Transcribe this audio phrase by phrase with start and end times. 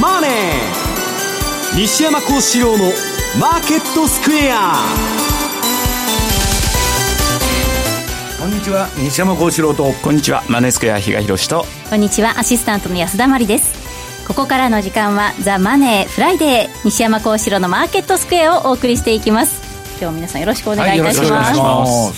[0.00, 0.30] マネー」
[1.76, 4.86] 西山孝四郎の「マーケットスクエア」
[8.38, 8.88] こんにちは。
[8.96, 9.92] 西山孝四郎と。
[10.02, 10.42] こんにちは。
[10.48, 11.66] マネースクエア比嘉洋と。
[11.88, 12.38] こんにちは。
[12.38, 14.26] アシスタントの安田真理です。
[14.26, 19.60] ここからの時間はザ・マネーフライデー西山孝四郎のマーケットスクエアをお送りしていきます。
[20.00, 21.58] 今日皆さんよろしくお願いいたします。
[21.58, 22.12] は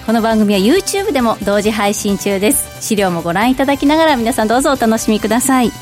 [0.00, 2.66] い、この番組は YouTube でも同時配信中です。
[2.80, 5.72] 資料もご覧いただきながら皆さんどうぞお楽しみください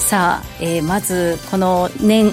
[0.00, 2.32] さあ、えー、まずこの年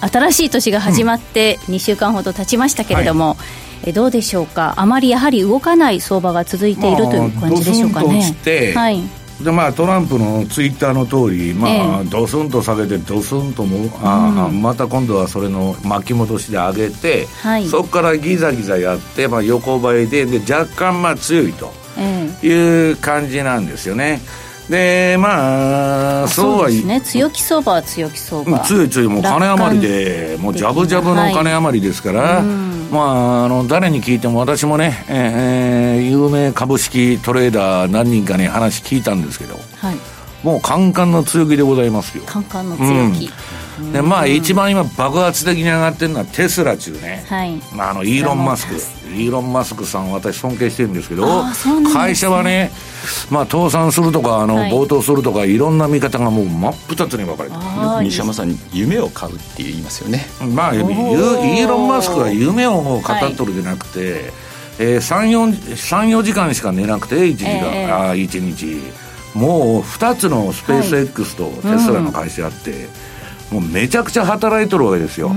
[0.00, 4.74] 新しい年が始まって2週間ほど経ちましたけれども、はい、えどうでしょうか？
[4.76, 8.32] あまりやはり動かない相場が続いているという感じでしょうかね。
[8.74, 9.02] はい。
[9.42, 21.72] でまあ、トランプのツイッターの通り、まあ、えー、ドスンと下げて、ドスンとも、あ、うん、また今度はそれの巻き戻しで上げて、はい、そこからギザギザやって、まあ、横ばいでで若干まあ強いと
[22.44, 24.20] いう感じなんですよね。
[24.22, 27.00] えーでまあそうはですね。
[27.00, 28.60] 強気相場は強気相場。
[28.60, 32.44] 強い強いもう金余りでもうジャブジャブの金余りですから、はい、
[32.92, 39.96] まああの誰に聞いても私もね、えー、有名株式トレーダー何人かに話聞いたんですけど、はい、
[40.42, 42.24] もうカンカンの強気でございますよ。
[42.26, 43.30] カンカンの強気、うん、
[43.92, 48.74] でまあ一番今爆発的に上がってるのはテスラ中ね、はい、まあ、あのイーロン・マスク。
[49.08, 51.52] イーロン・マスクさん私尊敬してるんですけど、ね、
[51.94, 52.70] 会社はね、
[53.30, 57.60] まあ、倒産するとかあの、はい、暴騰するとかいろんな見方がもう真っ二つに分かれてる。
[58.04, 60.26] 西山さん夢を買うって言いますよね。
[60.54, 64.22] まあイーロン・マスクは夢を語っとるじゃなくて、はい、
[64.80, 69.08] えー、34時間しか寝なくて1時間、えー、あ1日。
[69.34, 72.88] もう2つのスペース X とテスラの会社あって、はいうん、
[73.50, 75.30] もうめちゃくちゃ働いとるわけですよ。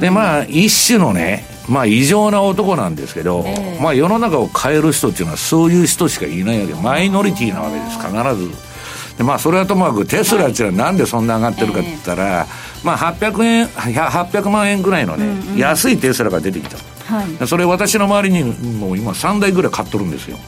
[0.00, 6.74] でまあ一種のねまあ異常な男なんですけど、えー、まあ世の中を変える人っていうのはそういう人しかいないわけ。
[6.74, 8.70] マイノリティなわけです必ず。
[9.18, 12.46] でまあそれはともかくテスラっていうのはなんでそんな上がってるかって言ったら、
[12.82, 16.78] まあ800円800万円ぐらいのね、うんうん、安いテスラが出てきた、
[17.14, 18.44] はい、それ私の周りに
[18.78, 20.38] もう今3台ぐらい買っとるんですよ。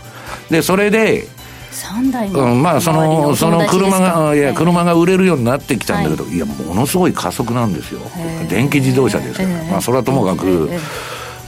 [0.51, 1.27] でそれで
[1.73, 8.01] 3台も、うん、まあそのその車がいや車が売れるようになってきたんだけど、はい、いやものすごい加速なんですよ。
[8.49, 10.71] 電気自動車ですから、まあそれはともかく、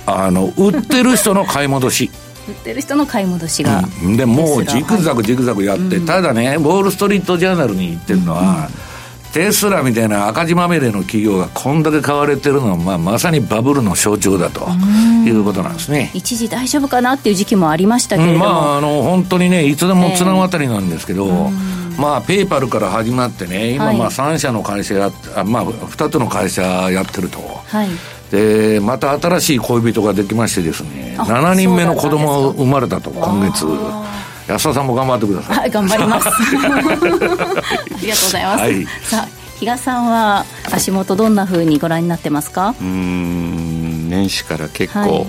[0.06, 2.10] あの売ってる人の買い戻し。
[2.46, 8.68] 売ってる人の買い戻しが、うん、でもうジグザグジグザグやって、ただねウォール・ストリート・ジャーナルに言ってるのは、
[9.34, 14.68] テスラみたいな赤字まみれの企業がこんだけ買われてるのは、まあ、まさにバブルの象徴だと
[15.26, 16.12] いうことなんですね。
[16.14, 27.88] 一時大丈夫かなっていう時期もありましたけれども、うん、まあ、あの本当にねいつでも綱渡りなんですけど、えー、まあペイパルから始まってね今まあ3社の会社やあまあ2つの会社やってると、はい、
[28.30, 33.66] でまた新しい恋人ができましてですね7人目の子供が生まれたと今月
[34.48, 35.56] 安田さんも頑張ってください。
[35.58, 36.28] はい、頑張ります。
[36.28, 36.32] あ
[38.00, 38.60] りがとうございます。
[38.60, 39.28] はい、さあ、
[39.58, 42.74] 比嘉さんは足元どんなふうにご覧になってますか？
[42.80, 45.26] うん、年始から結構、はい、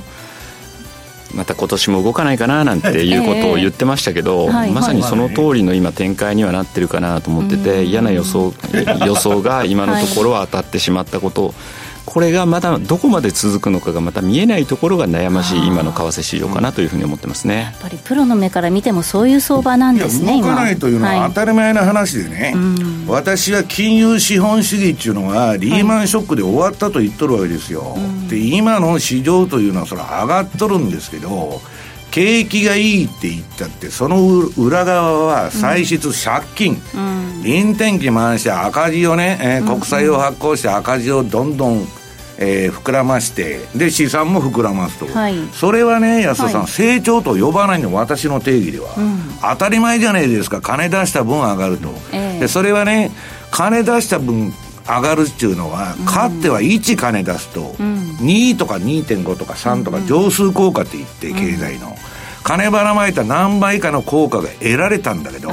[1.34, 8.53] また今年も動かないかななんていうことを言ってましたけど、えー、まさにその通りの今展開にはなってるかなと思ってて、嫌な予想
[9.06, 11.53] 予想が今のところは当たってしまったこと
[12.06, 17.56] これがまだどこまで続くのかがまた見えないところが悩ましい今の為替市場かなというふうに思ってますね。
[17.56, 31.62] やっぱりプロの目から見てもそういう相場なんですね動かないというのは当たり前な話でね、はい、私は金融資本主義っていうのはリーマンショックで終わったと言っとるわけですよ、はい、で今の市場というのはそれ上がっとるんですけど
[32.12, 34.26] 景気がいいって言ったってその
[34.58, 37.00] 裏側は歳出借金、う
[37.40, 41.86] ん、臨転機回して赤字をね、えー、国債を発行して赤字をどんどん
[42.38, 50.62] えー、膨らましてで資産も膨らますと、はい、それはね安田さん、はい、成長と呼ばないの私の定義では、うん、当たり前じゃないですか。
[50.62, 53.12] 金出した分上がると、えー、でそれはね
[53.51, 54.53] 金出した分
[54.88, 61.96] 上がるっていうのは、うん、かっては1金出すと、うん、2とか2.5とか3とか乗数効果って言って、経済の。
[62.43, 65.49] 金ばらまいた何倍かの効果が得られたんだけど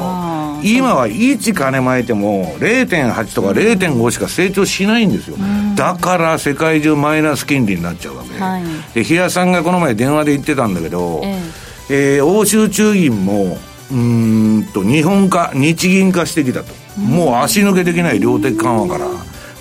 [0.63, 5.37] 今は1金まいても0.8とか0.5しか成長しないんですよ、
[5.77, 8.35] だから世界中マイナス金利になっちゃうわけ。
[8.35, 8.63] で、はい、
[8.95, 12.19] で日野さんがこの前電話で言ってたんだけど、ええ。
[12.23, 13.59] ー、欧州中銀も
[13.91, 19.07] うんと日本化日銀化してきたと、もう足抜けできない量的緩和から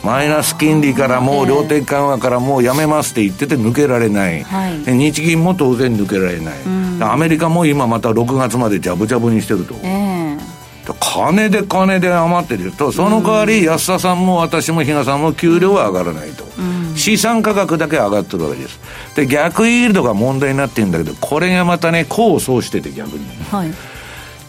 [0.04, 10.01] マイナス金利からもう量的緩和からもうやめますって言ってて抜けられない、はい、日銀も当然抜けられない、うん、アメリカも今また6月までジャブジャブにしてると、えー、
[11.14, 18.80] 金で金で余ってるとその代わり安田さんも私も比嘉さんも給料は上がらないと、うん、資産価格だけ上がってるわけです。
[19.16, 23.74] で逆イールドが問題になってるんだけどこれがまたね功を奏してて逆に、はい。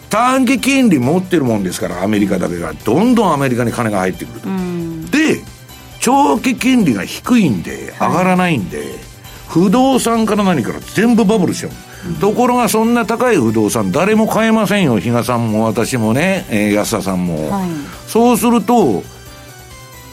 [0.09, 2.71] 短期金利持ってるもんですから、アメリカだけが。
[2.73, 4.47] どんどんアメリカに金が入ってくると。
[5.09, 5.41] で、
[5.99, 8.87] 長期金利が低いんで、上がらないんで、はい、
[9.47, 11.71] 不動産から何から全部バブルしちゃう。
[12.19, 14.99] ところがそんな高い不動産誰も買えませんよ。
[14.99, 17.69] 比嘉さんも私もね、えー、安田さんも、はい、
[18.07, 19.03] そうすると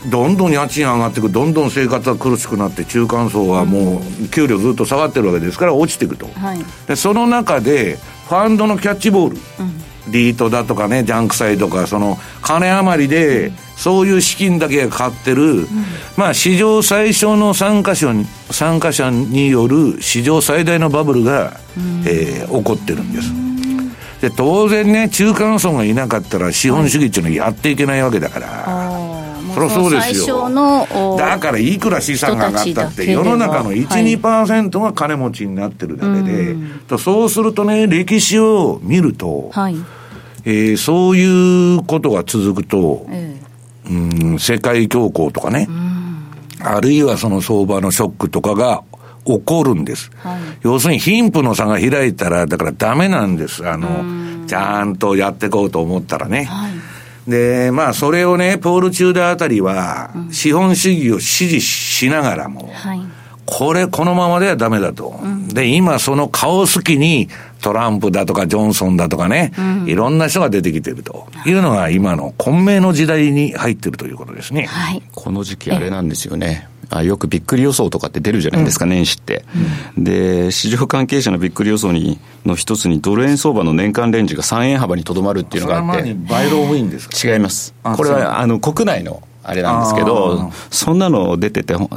[0.08, 7.98] どんどん家賃上がっていくどんどん生活が苦しくなって中間層はもう給料ずっと下がってるわけですから落ちていくと、はい、でその中で
[8.28, 15.66] ファンドのキャッチボール、うんリートだとかね、ジャンク債とか、その、金余りで、そういう資金だけが買ってる、うん、
[16.16, 23.32] まあ、史上最小の参加者に、参加者による史上最大のバブルが、うん、えー、起こってるんです。
[24.20, 28.89] で、当然ね、中間層がいなかったら、資本主義っていうのはやっていけないわけだから。
[29.54, 31.16] そりゃそうですよ。
[31.16, 39.76] だからいくら資産が上がったって、世の中の1、はい、2%が金持ちになってるだけで、うそうするとね、歴史を見ると、はい
[40.44, 45.68] えー、そういうことが続くと、えー、うん、世界恐慌とかね、
[46.62, 48.82] あるいはその相場のショックとかが
[49.24, 50.10] 起こるんです。
[50.16, 53.68] はい、要するに貧富の差が開いたら、だからダメなんです。
[53.68, 56.44] あの、ちゃんとやっていこうと思ったらね。
[56.44, 56.69] はい、
[57.26, 63.00] で、まあ、それをね、ポール・チューダーあたりは、資本主義を支持しながらも、はい
[63.50, 65.18] これ、このままではダメだと。
[65.22, 67.28] うん、で、今その顔好きに
[67.60, 74.66] トランプだとかジョンソンだとかね、うん、いろんな人が出てきてるというのが今の混迷の時代に入ってるということですね。
[74.66, 75.02] はい。
[75.12, 76.68] この時期あれなんですよね。
[76.90, 79.44] あよくびっくり予想とかって出るじゃないですか、うん、年始って、
[79.96, 87.32] うん、で、市場関係者のびっくり予想にの一つに、ドル円相場の年間レンジが3円幅にとどまるっていうのがあって、バイロウィンですか？
[87.32, 91.88] 違います、これはあの国内のあれなんですけど、そんなの出てて、本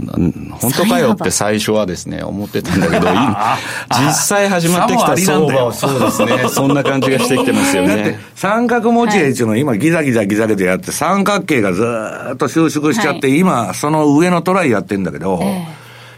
[0.77, 3.07] 当かよって最初はですね、思ってたんだけど、
[3.91, 8.17] 実際始まってきた相場はそうですね、そんな感じがしてきてますよね。
[8.35, 11.85] 三角持ち合いっていうのは今ギザギザギザギザやって、三角形がず
[12.33, 15.67] っと収縮しちゃって、はい、今、その上のトライやってんだけど、え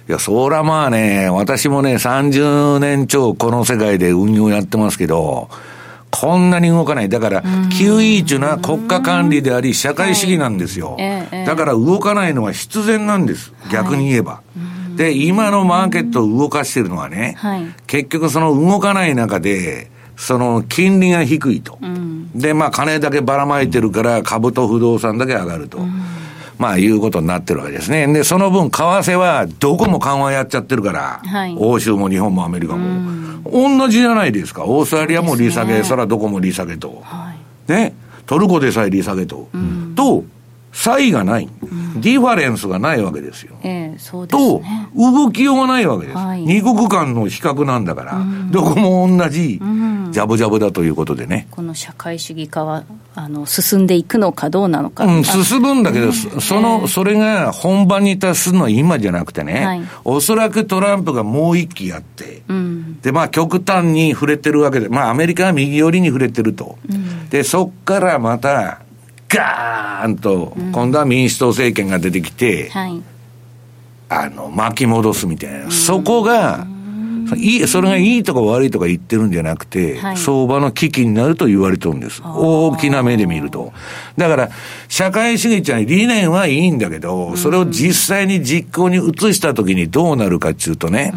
[0.08, 5.50] ー、いや、そらまあね、私もね、30年超この世界で運用やってますけど、
[6.16, 7.10] こんなに動かない。
[7.10, 10.98] だから、QE っていうのは国家管理であり、社会主義なんですよ。
[11.46, 13.54] だから動かないのは必然なんです。
[13.70, 14.42] 逆に言えば。
[14.96, 17.36] で、今のマーケットを動かしてるのはね、
[17.86, 21.78] 結局その動かない中で、その金利が低いと。
[22.34, 25.80] で、まあ金だけばらまいてるから株と不動産だけ上がると。
[26.58, 28.08] まあ、いうことになってるわけですね。
[28.12, 33.26] で、その分、為替はどこも緩和やっちゃってるから、はい、欧州も日本もアメリカも。
[33.52, 34.66] 同じじゃないですか。
[34.66, 37.02] オーストラリアも利下げ、ね、そらどこも利下げと。
[37.04, 37.34] は
[37.68, 37.94] い、ね。
[38.26, 39.50] トルコでさえ利下げと。
[39.54, 40.24] うん、と、
[40.76, 43.56] 差異がない、うん、ディファレンスがないわけですよ。
[43.64, 46.18] えー、そうですね、と、動きようがないわけです。
[46.18, 51.48] はい、二国間の比較なんだから、うん、どこも同じ、ジャブジャブだということでね。
[51.50, 52.84] この社会主義化は、
[53.16, 55.06] あの、進んでいくのかどうなのか。
[55.06, 66.78] うん、進むんだけど、その、えー、それが本番に達するのは今じゃなくてね、はい、おそらくトランプがもう一期やって、うん、で、まあ、極端に触れてるわけで、まあ、アメリカは右寄りに触れてると。
[67.30, 68.82] で、そっからまた、
[69.30, 73.02] ガーンと、今度は民主党政権が出てきて、はい、
[74.10, 75.72] あの、巻き戻すみたいな。
[75.72, 76.68] そこが、
[77.38, 82.22] いい、それがいいとか悪いとか言ってるんじゃなくて、はい、相場の危機になると言われてるんです。
[82.24, 83.74] 大きな目で見ると。
[84.16, 84.50] だから、
[84.88, 91.14] 社会主義ちゃん理念はいいんだけど、それを実際に実行に移したときにどうなるかっていうとね、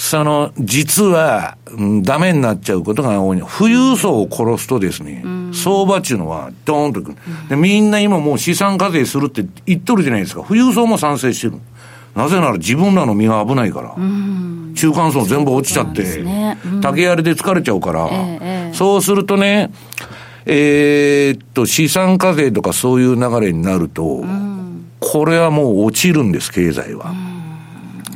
[0.00, 3.42] その、実は、うん、ダメになっちゃうことが多い。
[3.58, 7.16] 富裕層を殺すとですね、相場っていうのはドーンとくる。
[7.50, 10.42] で、みんな今もう資産課税するって言っとるじゃないですか。
[10.42, 11.60] 富裕層も賛成してる。
[12.16, 13.94] なぜなら自分らの身が危ないから。
[14.74, 19.70] 中間層全部落ちちゃって、ね竹槍で疲れちゃうから、えそうするとね、
[20.46, 24.24] えー、っと、資産課税とかそういう流れになると、
[24.98, 27.12] これはもう落ちるんです、経済は。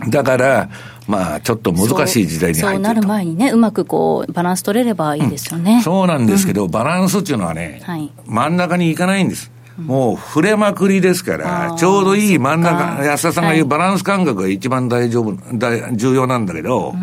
[0.08, 0.68] だから、
[1.06, 5.76] まあ、ちょっと難しい時代に入ってそうなる前にね、うまくこう、バランス取れればいいですよね。
[5.76, 9.50] うん、そうなんですけど、うん、バランスっていうのはね、はい、真ん中に行かないんです。
[9.76, 16.94] もう触れまくりですから、ちょうどいい真ん中、安田さんが言うバランス感覚が一番大丈夫、大重要なんだけど、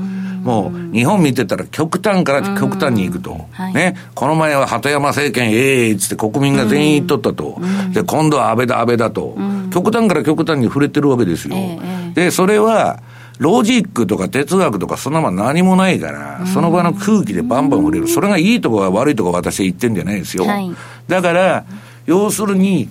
[0.43, 3.46] もう日本見てたら極端から極端に行くと。
[3.74, 3.96] ね。
[4.15, 7.62] この前は鳩山政権ええっつって国民が全員言っとったと。
[7.93, 9.38] で、今度は安倍だ安倍だと。
[9.72, 11.55] 極端から極端に触れてるわけですよ。
[12.15, 13.00] で、それは、
[13.41, 18.07] ロジックとか哲学とかそんなもん何もないから、その場の空気でバンバン触れる。
[18.07, 20.45] それがいいとこは悪いとこ私は言ってんじゃないですよ。
[20.45, 20.71] はい、
[21.07, 21.65] だから、
[22.05, 22.88] 要するに、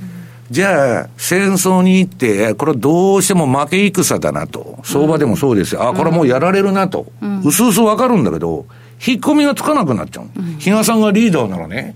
[0.51, 4.81] じゃあ、戦争に行って、これはどうしても負け戦だなと。
[4.83, 5.89] 相場でもそうですよ。
[5.89, 7.07] あ、これもうやられるなと。
[7.45, 8.67] うすうすわかるんだけど、
[9.07, 10.25] 引っ込みがつかなくなっちゃう。
[10.37, 11.95] うん、比嘉さんがリーダーならね、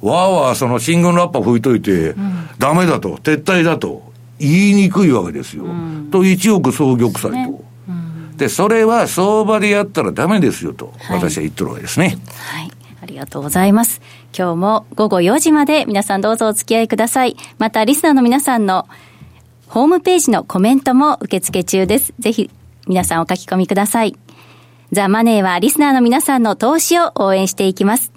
[0.00, 4.05] わーわーその新軍ラッパ吹いといて、うん、ダメだと、撤退だと、
[4.38, 5.64] 言いにくいわけですよ。
[5.64, 7.30] うん、と、一億総玉砕と。
[7.30, 7.50] ね
[7.88, 12.18] うん、で、それは相場でやったらダメですよと、私は言ってるわけですね。
[12.38, 12.70] はい。
[13.02, 14.00] ありがとうございます。
[14.36, 17.36] 今日も午後4時まで皆さんどうぞお付き合いください。
[17.58, 18.88] また、リスナーの皆さんの
[19.68, 22.14] ホームページのコメントも受付中です。
[22.18, 22.50] ぜひ、
[22.86, 24.16] 皆さんお書き込みください。
[24.92, 28.12] ザ・マネーはリスナーの皆さんの投資を応援していきます。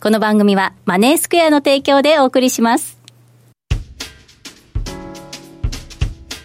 [0.00, 3.01] この番組はマネースクエアの提供でお送りします。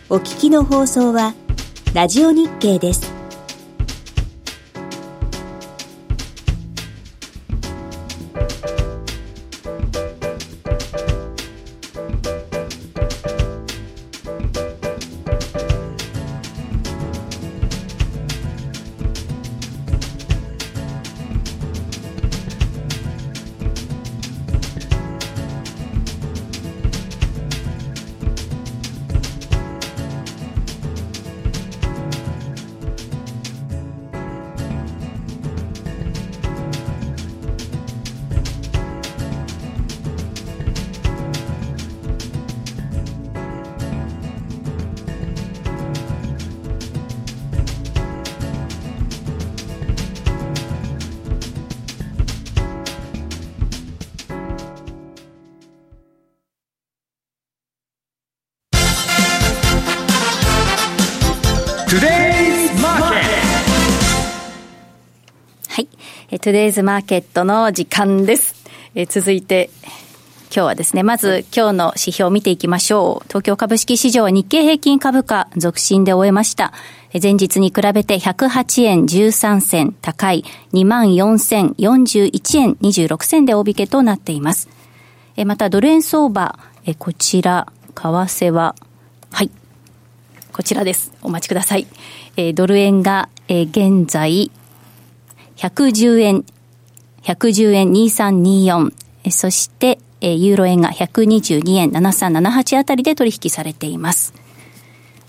[0.10, 1.34] お聞きの放送は、
[1.94, 3.17] ラジオ日経です。
[66.48, 68.56] トゥデイズマーケットの時間です。
[68.96, 69.70] え続いて、
[70.46, 73.28] 今日はですね、まず今日の指標を見ていきましょう。
[73.28, 76.72] 東京株式市場は日経平均株価続伸で終えました。
[77.22, 84.70] 前日に比べて108円13銭高い24,041円26銭で大引けとなっています。
[85.46, 86.58] またドル円相場、
[86.98, 88.74] こちら、為替は、
[89.34, 89.52] はい、
[90.54, 91.12] こちらです。
[91.22, 91.88] お待ちください。
[92.54, 94.50] ドル円が現在
[95.58, 96.46] 110円、
[97.24, 98.94] 110円2324、
[99.32, 104.34] そして、ユーロ円が122円7378あたりで取引されています。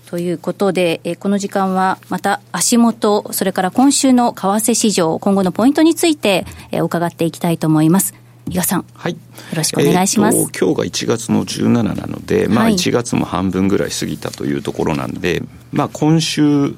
[0.09, 8.15] ということで、この時間はまた足元、それから今週の為替市場、今後のポイントについて伺っていきたいと思います。
[8.49, 9.19] 伊賀さん、はい、よ
[9.55, 16.73] ろしくお願いします、えー、今日が1月の17なので、まあ、1月も半分ぐらい過ぎたというところなんで、まあ、今週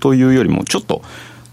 [0.00, 1.00] というよりもちょっと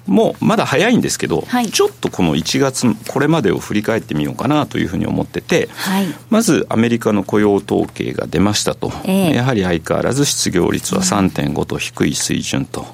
[0.07, 12.85] もうまだ早いんですけど、はい、ちょっとこの1月、これまでを振り返ってみようかなというふうに思ってて、はい、まずアメリカの雇用統計が出ましたと、えー、やはり相変わらず失業率は3.5と低い水準と。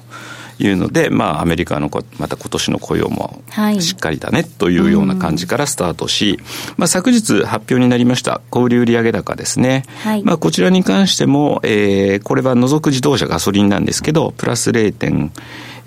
[0.58, 3.42] いうので、まあ、アメリカのまた今年の雇用も
[3.80, 6.38] しっかりだねというような感じからスタートし、
[6.76, 15.30] まあ、昨日発表になりました小売売上高ですね、はい、まあ、こちらに関しても、えー、これは除く自動車ガソリンなんですけどプラス0.5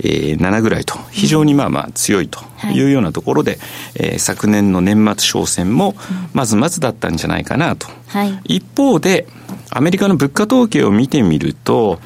[0.03, 2.39] えー、7ぐらいと、非常にまあまあ強いと
[2.73, 2.81] い。
[2.83, 3.59] うようなところで、はい、
[3.95, 5.95] えー、昨年の年末商戦も
[6.33, 7.87] まずまずだったんじゃないかなと。
[8.07, 9.27] はい、一方で、
[9.69, 11.99] アメリカの物価統計を見てみると、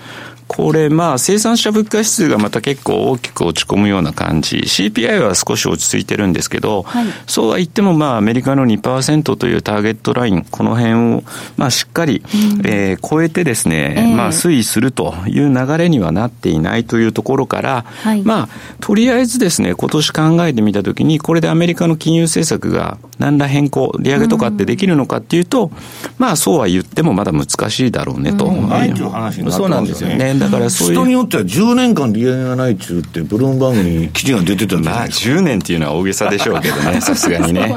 [0.47, 4.57] これ、まあ、生産者物価指数がまた結構大きく落ち込むような感じ。
[4.57, 11.23] CPI は少し落ち着いてるんですけど、はい、そうは言っても、まあ、アメリカの2%というターゲットライン、この辺を、
[11.57, 18.49] まあ、しっかり、うん、えー、超えてですね、えー、まあ、推移するという流れにはなっていないというところから、はい、まあ、
[18.79, 25.71] とりあえずですね、今年考えてみたときに、これでアメリカの金融政策が何ら変更、利上げとかってできるのかっていうと、うん、
[26.17, 28.45] まあ、そうは言ってもまだ難しいだろうねと。
[28.45, 30.34] うん、そうなんですよね。
[30.39, 30.93] だからそういう。
[30.95, 37.73] 人によっては10年間利上げがないっちゅうって、ブルームバーグに記事が出てたんまあ、10年っていうのは大げさでしょうけどね、 さすがにね。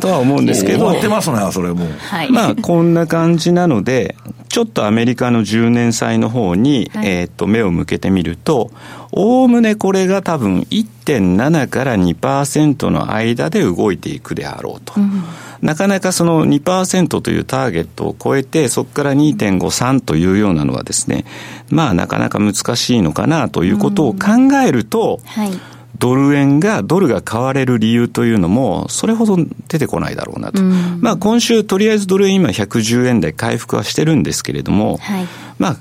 [0.00, 0.80] とは思うんですけど。
[0.80, 1.88] 終わってますね、それもう。
[1.98, 4.16] はい、まあ、こんな感じなので、
[4.54, 8.70] ちょっとアメリカの10年債の方に、はい、えっと、目を向けてみると、
[9.10, 14.92] おおむねこれが多分1.7から2%の間で動いていくであろうと。
[14.96, 15.24] うん。
[15.60, 21.24] なかなかその2%というターゲットを超えて、そこから2.53というようなのはですね、
[21.68, 25.50] まあなかなか難しいのかなということを考えると、はい、
[25.98, 29.36] ドル円が、ドルが買われる理由というのも、それほど
[29.68, 30.62] 出てこないだろうなと。
[30.62, 35.26] まあ今週、とりあえずドル円今110円台回復はしてるんですけれども、はい、
[35.58, 35.76] まあ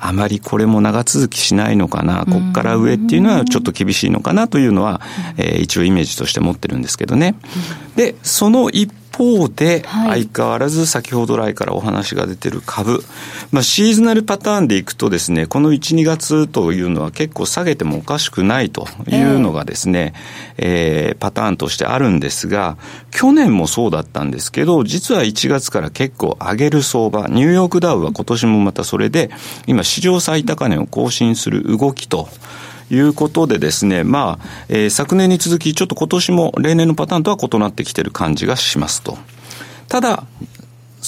[0.00, 5.00] あまりこれも長続きしないのかな、こっから上っていうのはちょっと厳しいのかなというのは、
[5.36, 7.34] えー、一応イメージとして持ってるんですけどね。
[7.96, 13.02] で、その一方で、相変わらず先ほど来からお話が出てる株、
[13.50, 20.14] まあ、シーズナルパターンでいくとですね、この1、2月というのは結構下げてもおかしくないというのがですね、
[20.56, 22.76] えー、えー、パターンとしてあるんですが、
[23.10, 29.30] 去年もそうだったんですけど、実は1月から結構上げる相場、ニューヨークダウは今年もまたそれで、
[29.66, 32.28] 今史上最高値を更新する動きと、
[32.90, 39.18] いうことでですね、まあ、えー、昨年に続き、ちょっと今年も例年のパターンとは異なってきてる感じがしますと。
[39.88, 40.24] ただ、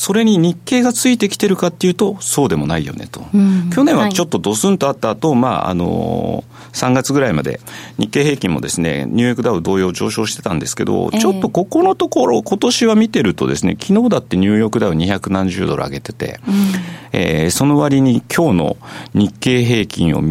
[0.01, 3.23] それに日経がついてきてるかっていうと、そうでもないよねと。
[3.35, 6.43] うん、去年はちょっとドスンとあった後、はい、まあ、あの
[6.73, 7.61] 3月ぐらいまで
[7.99, 16.55] 日経平均もですね、ニューヨークダウ同様上昇してたんですけど、えー、ちょっとここのところ、今年は見てるとですね、昨日だってニューヨークダウ2何十ドル上げてて、うん、
[17.13, 18.77] えー、その割に今日の
[19.13, 20.23] 日経平均を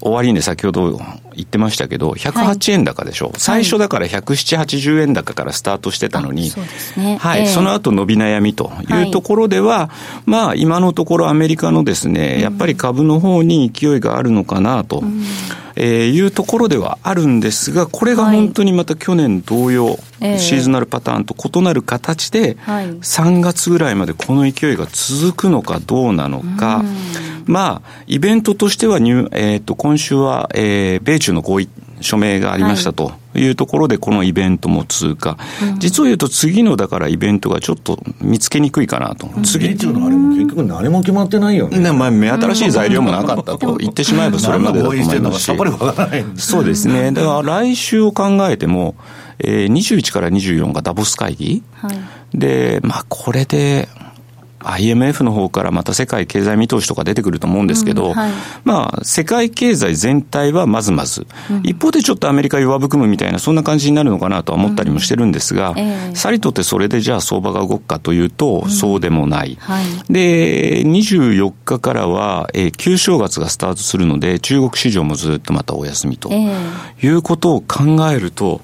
[0.00, 1.00] 終わりに先ほど
[1.34, 6.50] 言ってましたけど、108円高でしょ、はい、最初だから107、80円高からスタートしてたのに、
[7.18, 15.00] はい、その後伸び悩みというところでは、はい、まあ、今のところアメリカのですね、やっぱり株の方に勢いがあるのかなと。
[15.00, 15.22] うん。
[15.80, 19.86] えー、いうところではあるんですが、これが本当にまた去年同様、
[20.20, 26.82] はい、シーズナルパターンと異なる形で、3月ぐらいまでこの勢いが続くのかどうなのか、
[27.46, 31.68] まあ、イベントとしてはニュ、えーと、今週は、えー、米中の合意、
[32.00, 33.04] 署名がありましたと。
[33.06, 39.76] はいいうところでこのイベントも通過、うん、実を言うと次のだからイベントがちょっと見つけにくいかなと、うん、次。
[39.76, 45.56] 中のあれも結局何も決まってないよね、ねまあ、目新しい材料もなかったと言ってしまえばそれまでだと思いますし。
[46.36, 47.12] そうですね。
[47.12, 48.94] だから来週を考えても、
[49.38, 53.88] えー、21から24がダボス会議、はい、でまあこれで
[54.60, 58.32] IMF の方からまた世界経済見通しとか出てくると思うんですけど、うんはい、
[58.64, 66.10] まあ、世界経済全体はまずまず、うん、一方でちょっとアメリカ弱含むみたいな、そんな感じになるのかなとは思ったりもしてるんですが、うんえ。
[66.12, 69.56] ー、さりとてそれでじゃあ相場が動くかというと、そうでもない。
[69.60, 78.60] はい、で、24日からは、えー、旧正月がスタートするので、中国市場もずっとまたお休みと、えー、いうことを考えると、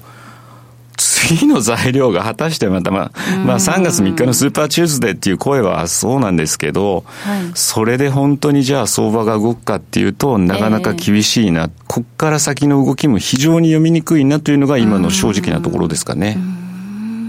[0.97, 16.35] 次の材料が果たしてまた、まあ、まあ3月3日のスーパーチューズデーっていう声はそうなんですけど、はい、それで本当にじゃあ相場が動くかっていうと、なかなか厳しいな、えー、こっから先の動きも非常に読みにくいなというのが今の正直なところですかね。
[16.35, 16.41] な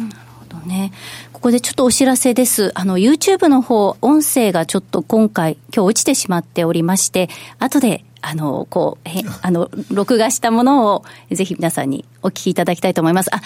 [0.09, 0.93] るほどね。
[1.33, 2.73] ここでちょっとお知らせです。
[2.75, 9.09] あの、YouTube の方、音声がちょっと今回、今日落ちてしまっておりまして、後であの、こう、
[9.43, 13.35] あの、録画したものを、ぜひ皆さんにお聞きいただきたいと思います。
[13.35, 13.41] あ、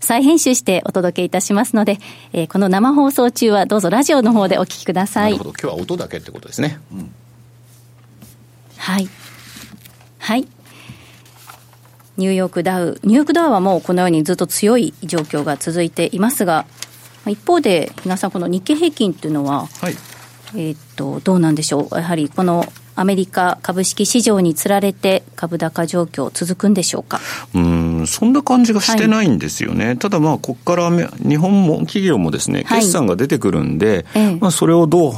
[0.00, 1.98] 再編集してお届けいたしますので、
[2.32, 5.32] えー、この生放送中はどうぞラジオの方でお聞きください。
[5.32, 5.50] なるほど。
[5.50, 6.78] 今日は音だけってことですね。
[6.92, 7.10] うん、
[8.76, 9.08] はい。
[10.18, 10.46] はい。
[12.16, 13.00] ニューヨークダウ。
[13.04, 16.66] ニューヨークダウはもうこのようにずっと強い状況が続いていますが、
[17.26, 19.96] 一方で、皆さんこの日経平均っていうのは、はい、
[20.56, 21.96] えっと、どうなんでしょう。
[21.96, 22.64] やはりこの
[22.96, 27.20] アメリカ株式市場につられて株高状況続くんでしょうか？
[27.54, 35.12] うんそんな感じがしてないんですよね、はい、ただまあここから日本も企業もですね決算が出てくるんで、はい、まあ、それをどう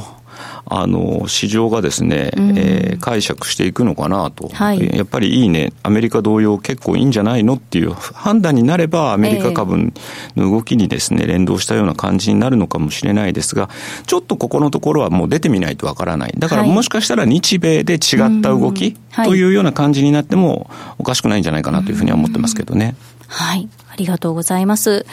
[0.69, 9.91] あの市場がですね、うん、えー、解釈していくのかなと、はい、やっぱりいいね、アメリカ同様、結構いいんじゃないのっていう判断になれば、アメリカ株の
[10.35, 13.69] 動きにですね、連動したような感じになるのかもしれないですが、
[14.05, 18.93] ちょっとここのところはもう出てみないとわからない、だからもしかしたら日米で違った動き
[19.25, 22.95] というような感じになってもおかしくないんじゃないかなというふうには思ってますけどね。
[23.27, 25.05] はい、ありがとうございます。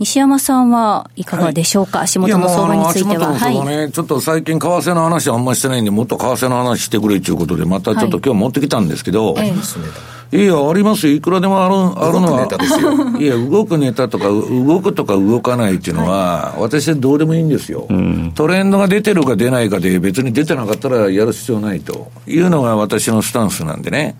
[0.00, 3.34] 西山さんはいかがでしょうか、はい、足元の相場については。
[3.34, 11.12] はい、ね、ちょっと最近為替の話あんましてないんで、もっと為替の話してくれということで、またちょっと今日持ってきたんですけど、はい、いや、ありますよ。
[11.12, 12.48] いくらでもある、あるのは。
[13.20, 24.14] いや、動くネタとか、動くとか動かないっていうのは、はい、私はどうでもいいんですよ、うん、トレンドが出てるか出ないかで、別に出てなかったらやる必要ないというのが私のスタンスなんでね。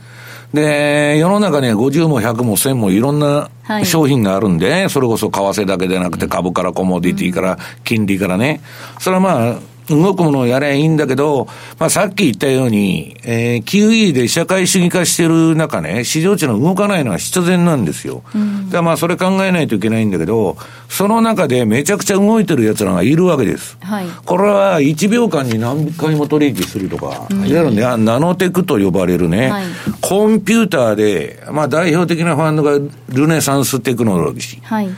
[0.53, 3.51] で、世の中には50も100も1000もいろんな
[3.85, 8.61] 商品があるんで、それこそ為替だけでなくて株からコモディティから金利からね。
[8.99, 9.59] それはまあ、
[9.91, 11.47] 動くものをやればいいんだけど、
[11.79, 18.23] まあさっき言ったように、えー、QE で社会主義化してる中ね、市場値の動かないのは必然なんですよ。
[18.35, 20.57] うん、だからまあそれ考えないといけないんだけど、
[20.89, 23.77] その中でめちゃくちゃ動いてる奴らがいるわけです。
[23.81, 29.65] はい、これは1秒間に何回も取引するとか、うん、いわゆるね、ナノテクと呼ばれるね、はい、
[30.01, 32.73] コンピューターで、まあ代表的なファンドが
[33.09, 34.61] ルネサンステクノロジー。
[34.63, 34.89] はい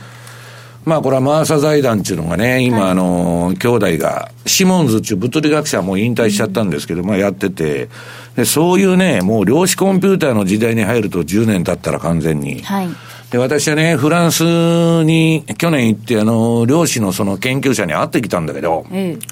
[0.85, 7.89] まあこれはマーサ財団っていうのがね、今、はい、あの、兄弟が、シモンズっていう物理学者はもう引退しちゃったんですけど、まあやってて、
[8.35, 12.61] で、そういうね、もう量子コンピューターの時代に入ると10年経ったら完全に。
[12.61, 12.89] はい。
[13.31, 19.25] で、私はね、フランスに去年行って、あの、量子のその研究者に会ってきたんだけど、ええ、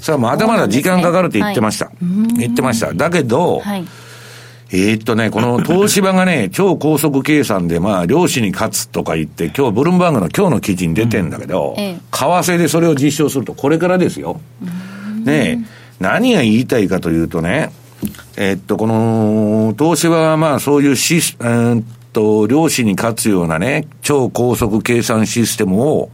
[0.00, 1.86] それはまだまだ時間かかるって言ってました。
[1.86, 2.94] ねはい、言ってました。
[2.94, 3.84] だけど、はい
[4.72, 14.40] えー、っとね、この東芝がね、 超高速計算で、まあ、量子に勝つとか言って、今日、ブルームバーグの今日の記事に出てんだけど、為替でそれを実証すると、これからですよ。
[15.24, 15.64] ね
[16.00, 17.70] 何が言いたいかというとね、
[18.36, 26.10] えー、っと、この、東芝はまあ、そういうシス、えー、っと、量子に勝つようなね、超高速計算システムを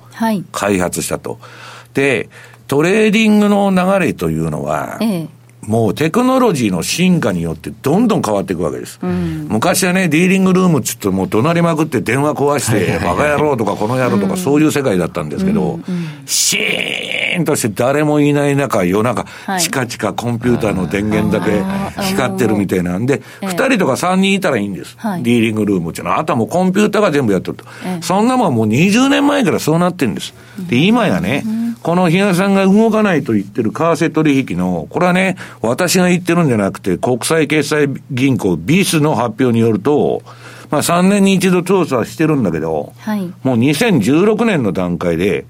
[0.53, 1.31] 開発したと。
[1.31, 2.29] はい、で、
[2.67, 8.99] トレーディングの流れというのは、ええもうテクノロジーの進化によってどんどん変わっていくわけです。
[9.03, 15.81] うん、昔はね、ディーリングルームっつってもう怒鳴りまくって電話壊して、バカ野郎とかこの野郎とかそういう世界だったんですけど、
[16.27, 19.27] シーンとして誰もいない中、夜中、
[19.61, 21.63] チカチカコンピューターの電源だけ
[22.03, 24.97] 光ってるみたいなんで、二人とか三人いたらいいんです。
[24.97, 26.19] ディーリングルームっていうのは。
[26.19, 27.65] あとはもうコンピューターが全部やってると。
[28.01, 30.35] そんなもんもう20年前からそうなってるんです。
[30.69, 31.45] で、今やね、
[31.83, 40.23] この比嘉さんが動かないと言ってる為替取引の、これはね、私が言ってるんじゃなくて、国際決済銀行ビスの発表によると、
[40.71, 45.47] まあ3年に一度調査してるんだけど、はい、もう2016年の段階で、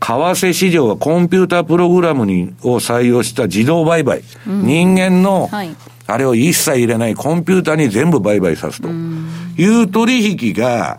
[0.00, 4.22] 為替市場はコンピュータープログラムにを採用した自動売買。
[4.46, 5.48] うん、人間の、
[6.06, 8.88] あれを一切入れないコンピューターに全部売買さすと。
[8.88, 10.98] いう取引が、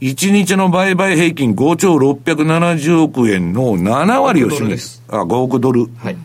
[0.00, 4.78] 1日の売買平均5兆670億円の7割を占める。
[5.08, 5.90] あ、5億ドル。
[5.98, 6.16] はい。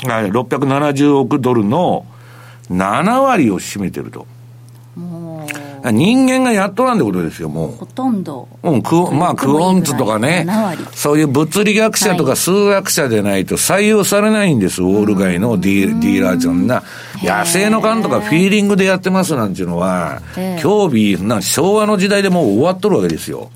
[0.00, 2.06] 670億ドルの
[2.70, 4.26] 7割を占めてると。
[5.90, 7.72] 人間がやっとなんてことですよ、もう。
[7.72, 8.48] ほとんど。
[8.62, 10.46] うん、クまあ、クオンツとかね、
[10.92, 16.82] そういう物理学者とか数学者でないと採用されないんです、ウォール街のディディーラーっていうのは。
[17.22, 20.22] 野生の勘とかフィーリングでやってますなんていうのは、
[20.60, 23.50] 興味な、昭和の時代でもう終わっとるわけですよ。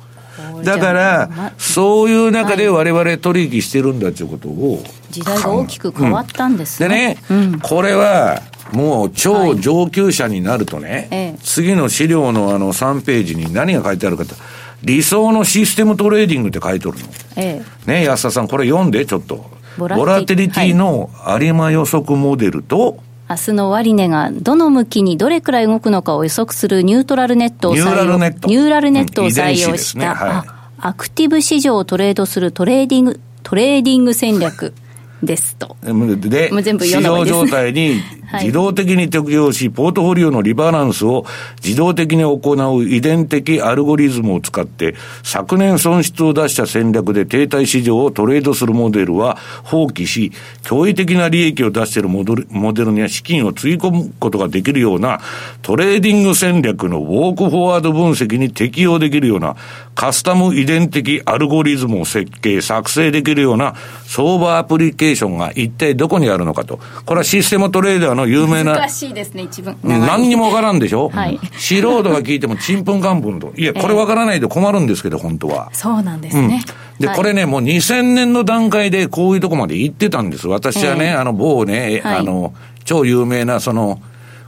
[0.64, 4.84] だから、そういう中で我々取引してるんだということを。
[5.10, 7.18] 時代が大きく変わったんですね。
[7.28, 14.34] でね、これは、もう超上級者になるとね、はい、次の資料のあの3ページに何が書いてあるかと、
[14.82, 17.04] 理想のシステムトレーディングって書いてあるの。
[17.36, 19.50] ええ、ね、安田さん、これ読んで、ちょっと。
[19.78, 22.98] ボラティリティの ARIMA 予測モデルと、
[23.32, 28.48] 明日の終値がどの向きにどれくらい動くのかを予測するニュートラルネットを採用ニューラルネット。
[28.48, 30.06] ニューラルネットを採用した、ね。
[30.06, 34.74] はい、アクティブ市場をトレードするトレーディングトレーディング戦略
[35.22, 35.76] ですと。
[35.82, 38.00] で、市場状態に
[38.40, 41.26] 自動的に適用し、ポートフォリオのリバランスを
[41.62, 50.32] 自動的に行う遺伝的アルゴリズムを使って、昨年損失を出した戦略で停滞市場をトレードするモデルは放棄し、
[50.62, 55.20] 驚異的な利益を出しているモデルモデルには資金をつぎ込むことができるような
[55.60, 59.56] トレーディング戦略のウォークフォワード分析に適用できるような
[59.94, 63.74] カスタム遺伝的アルゴリズムを設計、作成できるような
[64.06, 66.78] 相場アプリケーションが一体どこにあるのかと。
[67.06, 68.74] これはシステムトレーダーの有名な。
[68.74, 69.76] 難しいですね、一文。
[69.82, 71.08] 何にもわからんでしょ？
[71.08, 71.38] はい。
[71.52, 73.52] 素人が聞いてもちんぷんかんぷんと。
[73.56, 75.70] いや、これわからないと困るんですけど、本当は。
[75.72, 76.64] そうなんですね。
[77.00, 80.48] うん、で、これね、もう2000年の段階でこういうとこまで行ってたんです。
[80.48, 84.00] 私はね、あの、某ね、あの、超有名なその、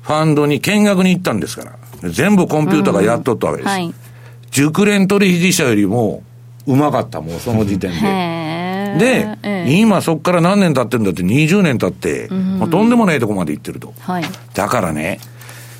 [0.03, 2.11] ファンドに見学に行ったんですから。
[2.11, 3.69] 全部コンピューターがやっとったわけです。
[3.69, 3.95] はい
[4.51, 6.23] 熟練取引者よりも
[6.65, 7.97] うまかった、もうその時点で。
[8.99, 13.95] で、ええ、今そこから何年経ってるんだって20年経って、うん、もうとんでもないとこまで行ってると。
[14.01, 15.21] はい、だからね、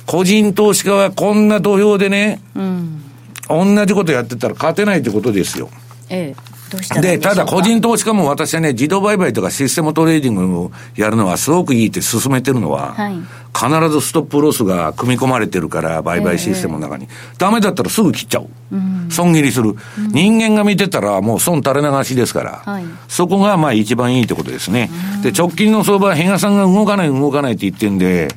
[0.05, 3.01] 個人投資家はこんな土俵でね、うん、
[3.49, 5.69] 同じことやってたら勝てないってことですよ。
[6.09, 6.54] ええ
[7.01, 13.15] で、ただ個人投資家も私はね、自動売買とかシステムトレーディングをやるのはすごくいいって進めてるのは、はい、
[13.53, 17.05] 必ずストップロスが組み込まれてるから、売買システムの中に。
[17.05, 18.47] えー、ダメだったらすぐ切っちゃう。
[18.71, 24.89] うん、損切りする、うん、人間が見てたらもう損垂れ流しですから、はい、そこがまあ一番いいってことですね。
[25.17, 28.29] うん、で、直近の相場は、比嘉さんが動かない動かないって言ってんで、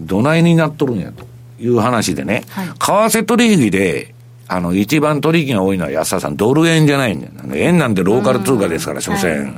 [0.00, 1.26] どないになっとるんやと
[1.60, 2.74] いう話でね、はい、為
[3.18, 4.14] 替取引で、
[4.48, 7.32] あの、一番取引が多いのは安田さん、ドル円じゃないんだよ。
[7.54, 9.42] 円なんてローカル通貨ですから、所詮。
[9.42, 9.54] はい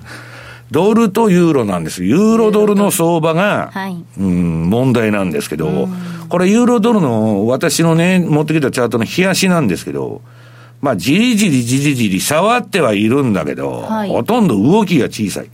[0.71, 2.05] ドルとユーロなんです。
[2.05, 5.89] ユーロドルの相場が、はい、うん、問題なんですけど、
[6.29, 10.23] これユーロドルの私のね、持ってきたチャートの冷やしなんですけど、
[10.81, 15.51] まあ、じりじりじりじり触ってはいるんだけど、はい、ほとんど動きが小さい。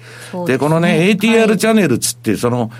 [0.47, 2.71] で、ね、このね、ATR チャンネルつって、その、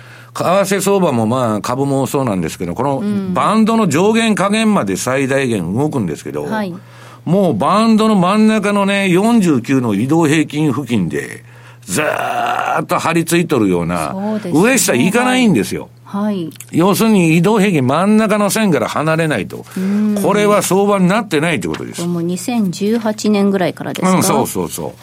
[0.43, 3.01] 為替相場もまあ株もそうなんですけど、この
[3.33, 6.73] バンドの上限下限まで最大限動くんですけど、はい、
[7.25, 11.43] もうバンドの真ん中のね、49の移動平均付近で、
[11.81, 15.89] ずーっと張り付いとるような、うね、上下行かないんですよ。
[16.03, 16.49] はい。
[16.71, 19.65] 要するに移動平均真ん中の線から離れないと。
[20.23, 22.05] これは相場になってないということです。
[22.05, 24.15] もう2018年ぐらいからですか？
[24.15, 24.93] うん、そうそうそう。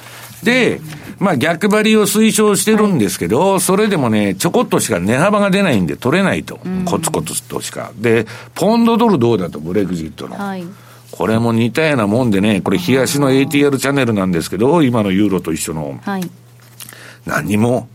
[0.44, 0.80] で、
[1.18, 6.58] まあ逆張りを推奨してるんですけど、はい、それでもね、ちょこっとしか値幅が出ないんで取れないと。
[6.84, 7.92] コツコツとしか。
[7.96, 10.36] で、ポンドドルどうだと、ブレグジットの。
[10.36, 10.64] はい。
[11.10, 15.98] これも似たようなもんでね、これ、冷やしの ATR チャンネルなんですけど、今のユーロと一緒の。
[16.02, 16.30] はい。
[17.24, 17.88] 何も、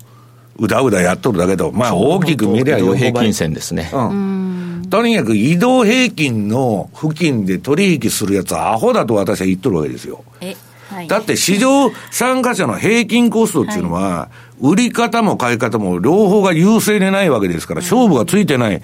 [0.58, 3.90] うだうだやっとるだけど、まあ大きく見りゃ横平均線ですね。
[3.94, 4.88] うん。
[4.90, 10.24] とにかく移動平均の付近で取引するやつはアホだと私は言っとるわけですよ。
[10.42, 10.56] え
[10.90, 18.72] はい、だって市場参加者の平均コストっていうのは、売り方も買い方も両方が優勢でないわけですから、勝負がついてない。
[18.72, 18.82] はい。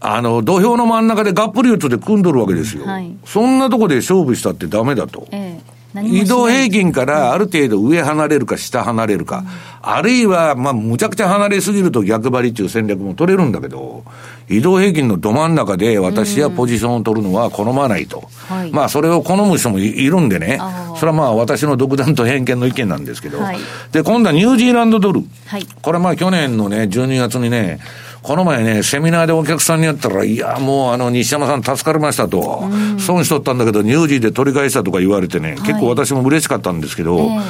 [0.00, 2.84] あの、土俵の真ん中でがっぷり四つで組んどるわけですよ。
[2.84, 5.26] はい、そんなとこで勝負したってダメだと。
[5.32, 5.76] ええ。
[6.04, 9.46] 移動平均からある程度上離れるか下離れるか、うん、
[9.80, 14.04] あるいは、まあ、むちゃくちゃ離れすぎると逆張りっていう戦略も取れるんだけど、
[14.48, 18.28] 移動平均のど真ん中で私はポジションを取るのは好まないと。
[18.50, 20.60] うん、まあ、それを好む人もいるんでね、
[20.96, 23.58] それはまあ、私の独断と偏見の意見なんですけど、はい、
[23.92, 25.22] で、今度はニュージーランドドル。
[25.46, 27.80] はい、これまあ、去年のね、12月にね、
[28.22, 32.64] この前ね、セミナーでお客さんにやったら、いや、もうあの、西山さん助かりましたと、
[32.98, 37.42] 損しとったんだけど、ニュージーで取り返したとか言われてね、結構私も嬉しかったんですけど、えー、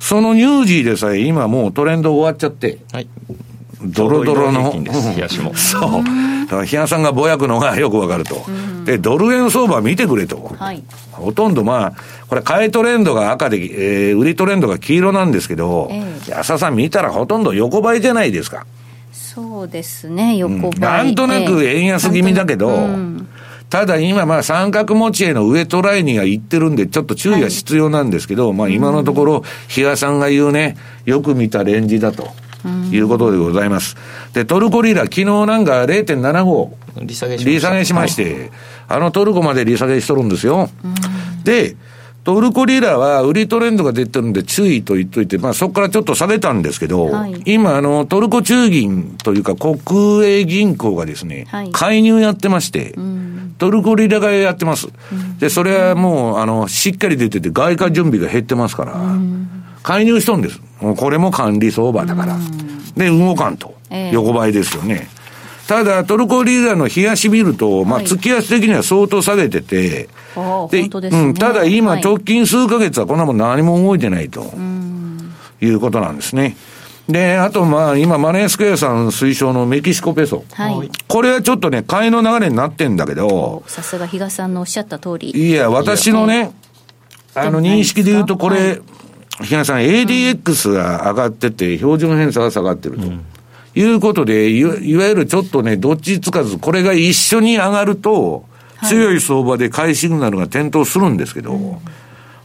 [0.00, 3.08] そのニュージーでさえ今もうトレンド終わっちゃって、はい、
[3.82, 4.74] ドロドロの。
[5.16, 5.54] 冷やしも。
[5.54, 5.82] そう。
[5.82, 8.44] だから、冷やさんがぼやくのがよくわかると。
[8.84, 10.54] で、ドル円相場見てくれと。
[10.58, 11.92] はい、ほとんどまあ、
[12.28, 18.66] これ買いトレンドが赤で、えー、売りトレンドが黄色なんですけど、えー、安田さん見たらほとんど横ばいじゃないですか。
[19.12, 23.28] そうですね、横ばい、うん、なんとなく円安気味だけど、うん、
[23.70, 32.28] ただ今、まあ三角持ちへの上トライには行ってるんで、ちょっと注意は必要なんですけど、はい、まあ今のところ、比嘉さんが言うね、よく見たレンジだと。
[32.90, 33.96] いうことでございます。
[34.32, 36.70] で、トルコリラ、昨日なんか0.75、
[37.04, 38.50] 利下げし利下げしまして、はい、
[38.88, 40.68] あのトルコまで利下げしとるんですよ。
[41.44, 41.76] で、
[42.28, 54.88] トルコリラは売りトレンドが出てるんで注意と言っといて、まあそこからちょっと下げたんですけど、はい、今あのトルコ中銀というか国営銀行がですね、はい、介入やってまして、うん、トルコリラ買いやってます。
[55.10, 59.48] うん、で、それはもうあの、しっかり出てて外貨準備が減ってますから、うん、
[59.82, 60.60] 介入しとんです。
[60.80, 62.36] もうこれも管理相場だから。
[62.96, 63.74] で、動かんと。
[64.12, 65.08] 横ばいですよね。
[65.66, 70.08] ただ、トルコリラの冷やし見ると、まあ、月足的には相当下げてて、
[70.70, 74.50] で、うん、ただ今、直近数ヶ月はこんなもん何も動いてないと、
[75.60, 76.56] いうことなんですね。
[77.08, 80.44] で、あと、まあ、今、マネースクエアさん推奨のメキシコペソ。
[80.52, 80.90] はい。
[81.06, 83.62] これはちょっとね、買いの流れになってんだけど。
[83.66, 85.30] さすが比嘉さんのおっしゃった通り。
[85.30, 86.52] いや、私のね、
[87.34, 88.80] あの、認識で言うと、これ、
[89.42, 93.06] 比嘉さん、ADX が上がってて、標準偏差が下がってると。
[93.06, 93.24] うん
[93.74, 98.44] いうことで、いわゆるちょっとね、どっちつかず、これが一緒に上がると、
[98.82, 101.62] 強い相場で買いシグナルが点灯するんですけど、はい、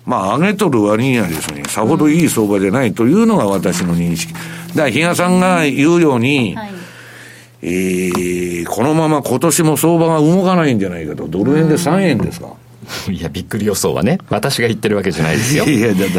[0.05, 4.33] まあ、上げとる割にはですね、さほどいい相場じゃないというのが私の認識。
[4.33, 4.43] だか
[4.83, 6.71] ら、比嘉さんが言うように、はい、
[7.63, 12.53] えー、このまま今年も相場が動かないんじゃないかと、ドル円で3円ですか。
[13.11, 15.65] いや、びっくり予想はね、私が言ってるわけじゃないですよ。
[15.65, 16.09] いや、だい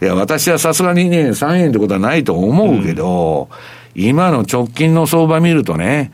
[0.00, 6.12] や、私はさすがにね、3円ってことはないと思うけど、うん今の直近の相場見るとね、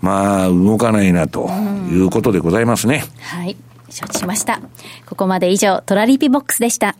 [0.00, 1.50] まあ、動かないなと
[1.90, 3.04] いうことでございますね。
[3.20, 3.56] はい。
[3.90, 4.60] 承知しました。
[5.06, 6.94] ここまで以上、トラリピボックスでした。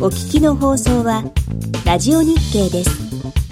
[0.00, 1.24] お聞きの放送は、
[1.86, 3.49] ラジオ日経です。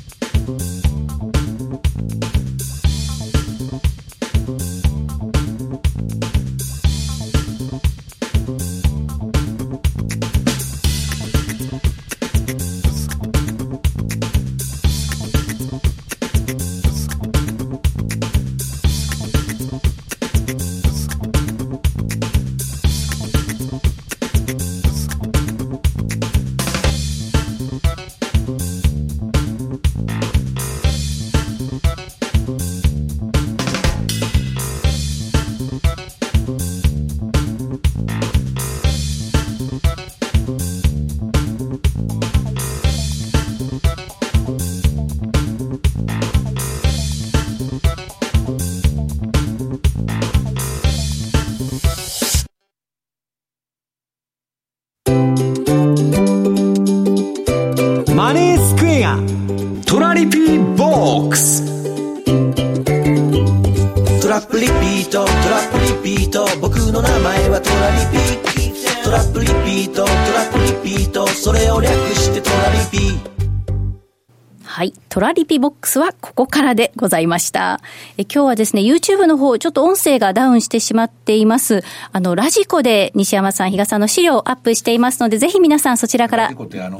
[75.18, 77.80] トラリピボックスはここからでございました。
[78.18, 81.82] え今日はですね、YouTube の方、ちょっと音声がダウンしてしまっています。
[82.12, 86.52] あの、ラジコで西山さん、比嘉さんの資料をアップしていますので、ぜひ皆さんそちらから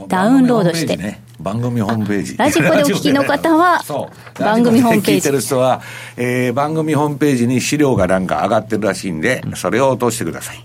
[0.08, 1.20] ダウンロードして。
[1.38, 2.36] 番組ホームページ。
[2.36, 3.84] ラジコでお聞きの方は、
[4.36, 5.12] 番組ホームページ。
[5.12, 5.80] 聞いてる人は、
[6.16, 10.56] えー、番組ホームページに資料がなんか上がってるらしいんで、それを落としてください。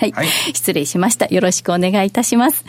[0.00, 1.26] はい、はい、失礼しました。
[1.26, 2.64] よろしくお願いいたします。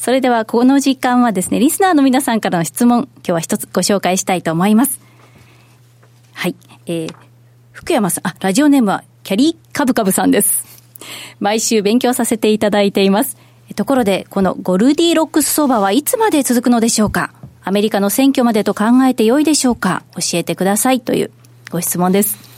[0.00, 4.98] それではこの時間はですね、リスナーの皆さんからの質問、今日は一つご紹介したいと思います。
[6.32, 6.56] はい。
[6.86, 7.14] えー、
[7.72, 10.64] 福山さん、あ、ラジオネームはキャリーカブカブさんです。
[11.38, 13.36] 毎週勉強させていただいています。
[13.76, 17.34] ところで、このゴルディロックス相場はいつまで続くのでしょうか？
[17.62, 20.02] アメリカの選挙までと考えてよいでしょうか？
[20.14, 21.30] 教えてくださいという
[21.70, 22.49] ご質問です。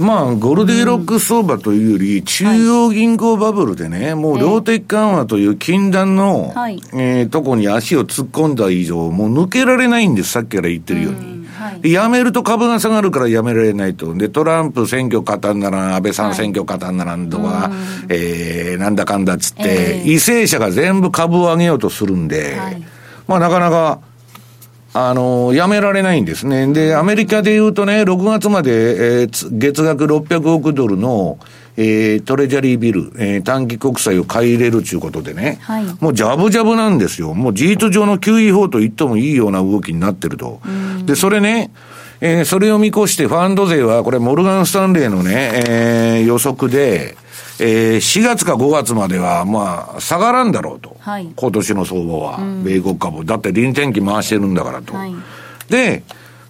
[0.00, 11.40] まあ、ゴルディロック相場というより、中央銀行バブルでね、もう量的緩和という禁断の、はい、えー、とこに足を突っ込んだ以上、もう抜けられないんです、さっきから言ってるように。
[11.60, 14.14] はい、やめると株が下がるからやめられないと。
[14.14, 22.82] で、トランプ選挙勝たんなら、安倍さん選挙勝たんならんとか、はい、えー、なんだかんだっつって、えー、為政者が全部株を上げようとするんで、はい、
[23.28, 24.00] まあなかなか、
[24.92, 26.66] あの、やめられないんですね。
[26.72, 31.38] で、アメリカで言うとね、6月まで、えー、月額600億ドルの、
[31.76, 37.34] えー、トレジャリービル、えー、短期国債を買い入れるということでね、はい、もうジャブジャブなんですよ。
[37.34, 40.60] もう事実上の QE 法と言ってもいいような動きになってると。
[41.04, 41.70] で、それね、
[42.20, 47.16] えー、それを見越してファンド税は、これモルガン・スタンレーのね、えー、予測で、
[47.62, 50.96] えー、4月か5月までは、まあ、下がらんだろうと。
[51.00, 53.24] はい、今年の相場は、うん、米国株。
[53.26, 54.94] だって臨転機回してるんだからと。
[54.94, 55.14] はい、
[55.68, 56.02] で、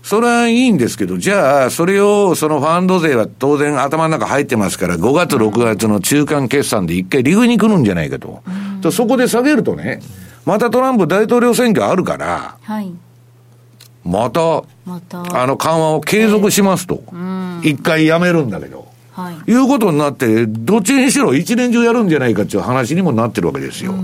[0.04, 8.42] それはいいんですけど、じゃあ、それを、そのファンド税は当然頭の中入ってますから、5月、6月の中間決算で一回利食いに来るんじゃないかと。
[8.84, 10.00] うん、そこで下げるとね、
[10.46, 12.92] またトランプ大統領選挙あるから、はい、
[14.04, 17.02] また、またあの緩和を継続しますと。
[17.62, 18.89] 一、えー、回やめるんだけど。
[19.20, 23.94] はい、いうことになって、どっちにしろ一年中やるんじゃないかっていう話にもなってるわけですよ。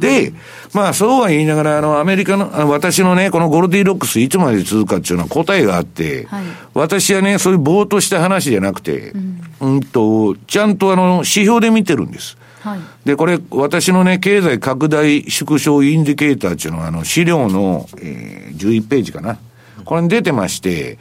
[0.00, 0.32] で、
[0.72, 12.36] まあそうは言いながら、あの、アメリカの、私のね、このゴルディロックスいつまで続くかっていうのは答えがあって、はい、私はね、そういうぼーっとした話じゃなくて、うん、うんと、ちゃんとあの、指標で見てるんです。
[12.60, 19.38] はい、で、これ、私のね、経済拡大縮小インディケーターっていうのは、あの、資料の、えー、11ページかな。
[19.84, 20.98] これに出てまして、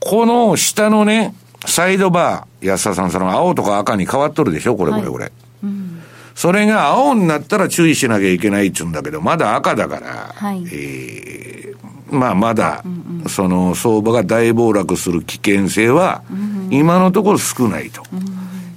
[0.00, 1.34] この下のね、
[1.66, 5.24] サイドバー、安田さん、その青とか赤に変わっとるでしょこれこれこれ。
[5.24, 5.32] はい
[5.64, 6.02] うん、
[6.34, 16.22] それが青になったら注意しなきゃいけないっつうんだけど、まだ赤だから、はい、えー、まあまだ、うんうん、その相場が大暴落する危険性は、
[16.70, 18.02] 今のところ少ないと、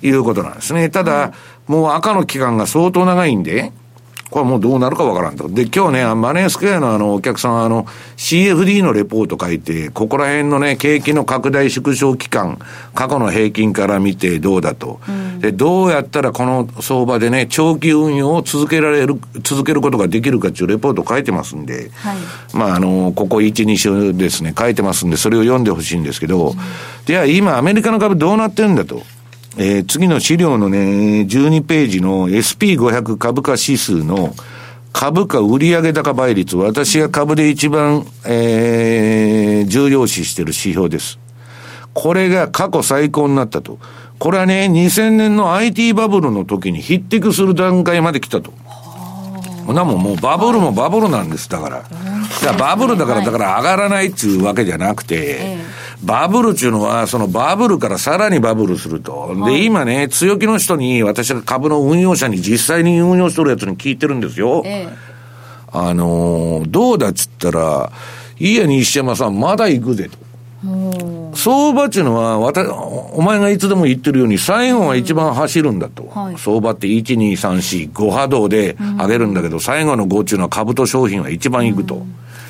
[0.02, 0.90] いうことなんですね。
[0.90, 1.34] ただ、
[1.68, 3.72] もう赤の期間が相当長いんで、
[4.36, 5.48] これもうどうなるかわからんと。
[5.48, 7.86] で、今日ね、マネースクエアのあの、お客さんあの、
[8.18, 12.60] CFD のレポート書いて、ここら辺のね、景気の拡大縮小期間、
[12.94, 15.00] 過去の平均から見てどうだと。
[15.08, 22.18] うん、で、どうやったらこの相場でね、長期運用を続けられる、続けることができるかっていうレポート書いてますんで、はい、
[22.54, 26.56] まあ、あの、ここ1、2週ですね、書いてますんで、それを読んでほしいんですけど、うん、
[27.06, 29.02] では今アメリカの株どうなってるんだと。
[29.58, 34.36] えー、次の資料のね、12ページの SP500 株価指数の
[34.92, 41.20] 株価売上高倍率、私が株で一番、えー、重要視してる指標です。
[41.94, 43.80] これが過去最高になったと。
[44.20, 48.54] これはね、2000年の IT バブルの時に匹敵する段階まで来たと。
[49.74, 51.78] なもんもうバブルもバブルなんです、だから。
[51.80, 55.58] だからバブルだから、だから上がらないっていうわけじゃなくて、
[56.04, 59.36] バブルっていうのは、そのバブルからさらにバブルすると。
[59.46, 64.64] で、今ね、強気の人に、私が株の運用者に実際に運用しとるやつに聞いてるんですよ。
[65.72, 67.92] あのどうだっつったら、
[68.40, 70.25] いや、西山さん、まだ行くぜと。
[71.36, 72.38] 相場っていうのは、
[73.14, 76.10] お前がいつでも言ってるように、最後が一番走るんだと。
[76.14, 82.06] はい、相場って1、2、3、4、5波動で上げるんだけど、最後の5っていうのは株と商品が一番いくと。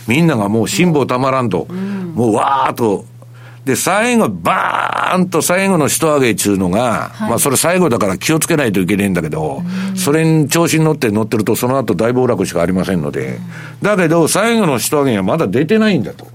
[0.07, 1.67] みんながもう辛抱たまらんと、
[2.13, 3.05] もうわーっと。
[3.65, 9.63] で、最後、バーンと最後の一上げっちゅうのが、はい、まあそれ最後だから気をつけないといけないんだけど、
[9.95, 13.39] それに調子に乗って乗ってるとその後大暴落しかありませんので、
[13.81, 16.27] だけど最後の一上げはまだ出てないんだと。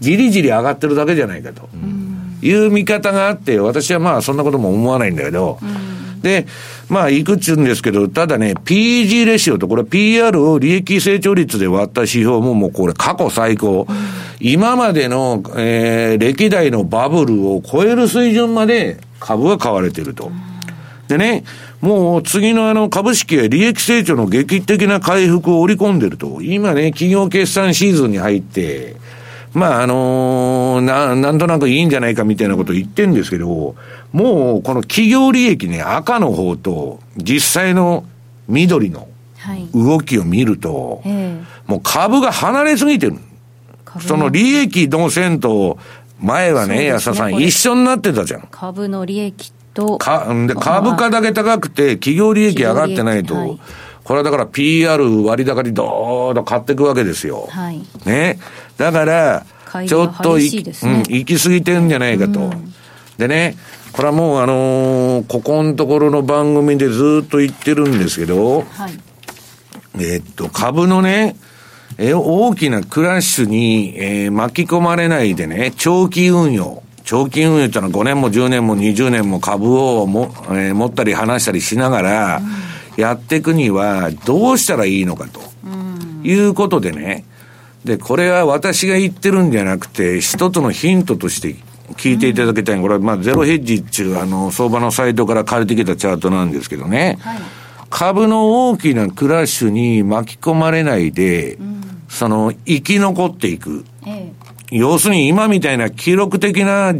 [0.00, 1.68] じりじり上がってるだけじゃないかと。
[2.42, 5.58] いう見方があって、私はまあそんなことも思わないんだけど、
[6.22, 6.46] で、
[6.88, 13.86] まあ、いくつんですけど、ただね、PG レシオと、これ PR を利益成長率で割った指標ももうこれ過去最高。
[14.40, 20.30] 今までの、えー、歴代のバブルを超える水準まで株が買われてると。
[21.08, 21.44] でね、
[21.80, 28.96] もう次のあの株式や利益成長の劇的な回復を織り込んでると、今ね、企業決算シーズンに入って、
[29.56, 33.74] まあ、あのー、な、なんとなくいいんじゃないかみたいなことを言ってるんですけど、
[34.12, 38.04] もうこの企業利益ね、赤の方と、実際の
[38.48, 39.08] 緑の
[39.72, 43.16] 動きを見ると、はい、もう株が離れすぎてる。
[44.02, 45.78] その利益の線と、
[46.20, 48.48] 前はね、安田さん、一緒になってたじゃん。
[48.50, 49.96] 株の利益と。
[49.96, 53.60] かで株価だけ高くて、企業利益上がってないと、はい、
[54.04, 57.48] これはだから PR 割高にどーんと買っていくわけですよ。
[57.50, 58.38] はい、ね。
[58.76, 59.46] だから、
[59.86, 62.40] ちょっとい、ね、うん、行き過ぎてんじゃないかと。
[62.40, 62.72] うん、
[63.18, 63.56] でね、
[63.92, 68.92] これはもうあのー、ここのところの番組でずっと言ってるんですけど、はい、
[69.98, 71.36] えー、っと、株のね、
[71.98, 76.82] え大きなクラッシュに、えー、巻き込まれないでね、長期運用。
[77.04, 82.42] 長期運用ってのは5年も10年も20年も株をも、えー、持ったり離したりしながら、
[82.96, 85.40] やっていくにはどうしたらいいのかと。
[86.24, 87.24] いうことでね。
[87.86, 91.54] で、これは私が言ってるんじゃなくて、一つのヒントとして
[91.94, 92.80] 聞いていただきたい。
[92.80, 97.16] これはまあゼロヘッジっていうあの相場のサイトから借りてきたチャートなんですけどね。
[97.20, 97.38] はい、
[97.88, 101.76] 株の大きなクラッシュに巻き込まれないで、うん
[102.08, 103.84] その、生き残っていく。
[104.06, 104.32] え
[104.72, 106.94] え、要するに今みたいな記録的な、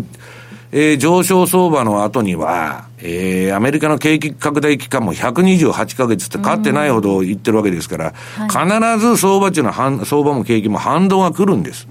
[0.72, 8.14] えー、上昇相場の後には、えー、アメリカの景気拡大期間も128ヶ月って勝ってないほど言ってるわけですから、
[8.48, 11.86] 必ず相場中の相場も景気も反動が来るんです。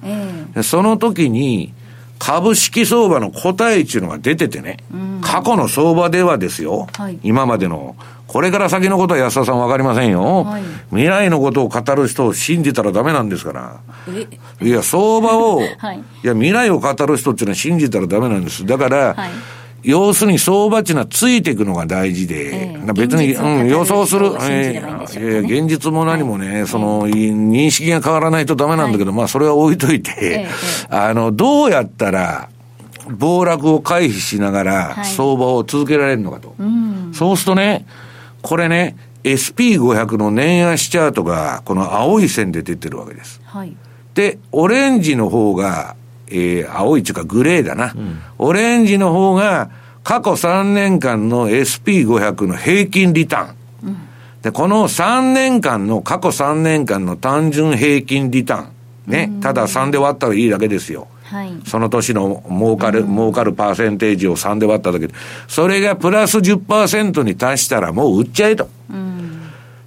[0.55, 1.73] え、その時に、
[2.17, 4.77] 株式相場の答えっていうのが出ててね、
[5.21, 7.95] 過去の相場ではですよ、はい、今までの
[8.27, 13.79] これから先のことは安田さんわかりませんよ、はい、未来のことを語る人を信じたらダメなんですから。
[14.61, 18.65] いや、相場を、 はい、いや、未来を語る人っていうのは信じたらダメなんです。
[18.65, 19.29] だから、はい
[19.85, 30.47] 要するに相場っていうのはついていくのが大事で、えー、別に、うん、予想する、えー、現実も何もね、その、認識が変わらないとダメなんだけど、まあ、それは置いといて、
[30.89, 32.49] あの、どうやったら、
[33.09, 36.55] 暴落を回避しながら、相場を続けられるのかと。
[37.13, 37.85] そうするとね、
[38.41, 43.41] これね、SP500 の年足チャートが、この青い線で出てるわけです。
[43.45, 43.75] はい、
[44.15, 45.95] で、オレンジの方が、
[46.27, 47.93] えー、青いっていうかグレーだな。
[47.95, 49.69] うん、オレンジの方が、
[50.03, 53.55] 過去3年間の SP500 の平均リターン。
[53.83, 53.97] うん、
[54.41, 58.67] で、この3年間の、過去3年間の単純平均リターン。
[59.07, 59.31] ね。
[59.41, 61.07] ただ3で割ったらいいだけですよ。
[61.25, 65.13] はい、その年の儲かる、うん、儲かるパーセンテージを3で割っただけで、
[65.47, 68.69] それがプラス10%に達したらもう売っちゃえと。
[68.91, 69.41] うん、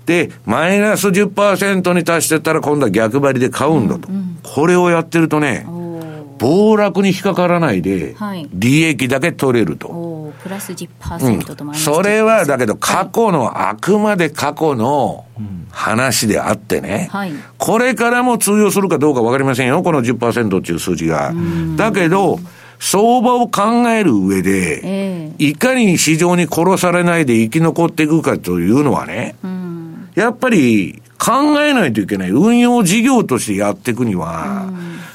[0.04, 4.08] で、マイナス10%に達してたら今度は逆張りで買うんだと。
[4.08, 5.64] うんうん、これをやってるとね、
[6.38, 8.16] 暴落に引っかからないで、
[8.52, 10.32] 利益だけ取れると。
[10.42, 15.24] プラス10%ともあります、それは、だけど、過去の、はい、あくまで過去の
[15.70, 21.32] 話であってね、はい、これからも通用するかどうかわかりませんよ、この10%っていう数字が。
[21.76, 22.38] だけど、
[22.80, 29.34] 相場を考える上で、えー、いかに市場に殺されないで生き残っていくかというのはね、
[30.14, 32.30] やっぱり考えないといけない。
[32.30, 34.70] 運用事業としてやっていくには、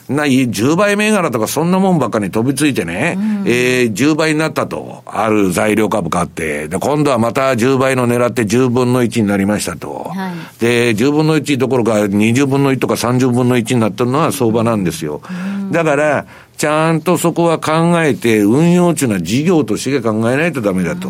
[0.09, 10.11] な、10倍銘柄とかそんなもんばっかり飛びついてね、うん、えー、10倍になったと、ある材料株買って、で、今度はまた10倍の狙って10分の1になりましたと。
[10.13, 15.21] はい、で、10分の1どころか20分の1とか30分の1になってるのは相場なんですよ。
[15.29, 16.25] うん、だから、
[16.57, 21.09] ちゃんとそこは考えて、運用中の事業として考えないとダメだと。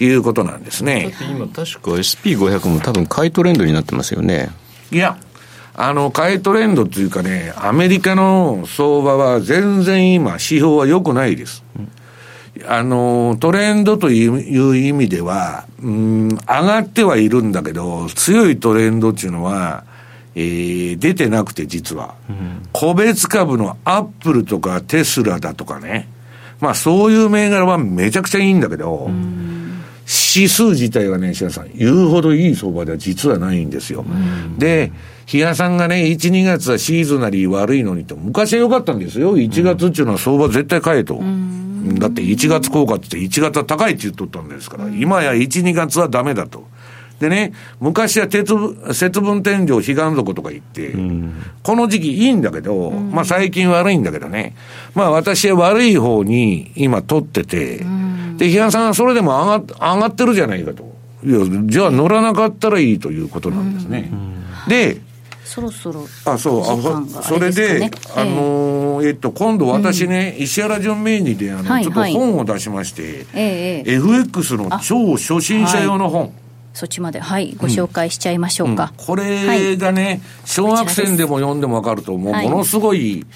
[0.00, 1.12] いうことなんですね。
[1.30, 4.50] 今確か SP500 も多分買いトレンドになってますよね。
[4.90, 5.18] いや、
[5.74, 11.62] あの、買いトレンドっていうかね、アメリカの相場は全然今、指標は良くないです。
[12.66, 19.84] あの、トレンドという意味では、うん、上がってはいるんだけど、強いトレンドっていうのは、
[20.34, 26.08] えー、出てなくて実は、うん、個別株のアップルとかテスラだとかね、
[26.60, 29.51] まあそういう銘柄はめちゃくちゃいいんだけど、うん
[30.34, 34.04] 指数自体はね、石田さん、言うほどいい相場では実はないんですよ。
[34.58, 34.92] で、
[35.24, 39.38] 比嘉さんがね、1、2月はシーズナリー悪いのにと、昔は良かったんですよ。
[39.38, 41.22] 1月っていうのは相場絶対買えと。
[41.98, 46.66] だって1月効果って言って1月は高いって言っとったんですから、今や1、2月はダメだと。
[47.22, 48.52] でね、昔は鉄
[48.92, 54.56] 節分天井、彼岸底とか言って、うん、この時期いいんだけど、うん、まあ最近悪いんだけどね、
[54.96, 60.90] まあ私は悪い方に今取ってて、うん、で、比嘉さんはそれでも上が上がってるじゃないかと。
[61.24, 64.10] いや、じゃあ乗らなかったらいいということなんですね。
[64.68, 65.00] で、
[65.44, 66.64] そろそろあそうあ
[67.22, 76.32] そそれで、あのー、えっと今度私ね、うん、石原純名義であの、ちょっと本を出しまして、ええ、FX の超初心者用の本、
[76.74, 78.92] そっちまで、はい、ご紹介しちゃいましょうか。
[78.98, 83.26] うん、これがね、はい、小学生でも読んでもわかると、もう、ものすごい、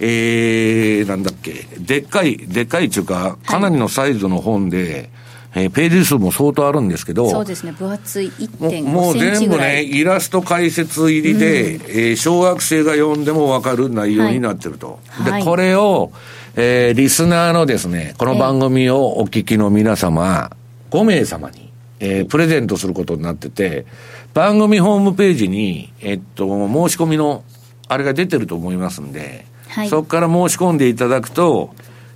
[0.00, 5.10] えー、なんだっけ、でっかい、でっかいっていうか、かなりのサイズの本で、
[5.54, 8.26] えー、ページ数も相当あるんですけど、そうですね、分厚い。
[8.26, 15.00] 1.5センチもう全部ね、イラスト解説入りで、うん、えー、小学生が読んでも分かる内容になってると。
[15.08, 16.12] はい、で、これを、
[16.56, 20.50] えー、リスナーのですね、この番組をお聞きの皆様、
[20.90, 23.86] 5名様に、えー、プレゼントすることになってて、
[24.34, 27.44] 番組ホームページに、えっと、申し込みの、
[27.88, 29.46] あれが出てると思いますんで、
[29.76, 31.74] はい、そこから申し込んでいただくと、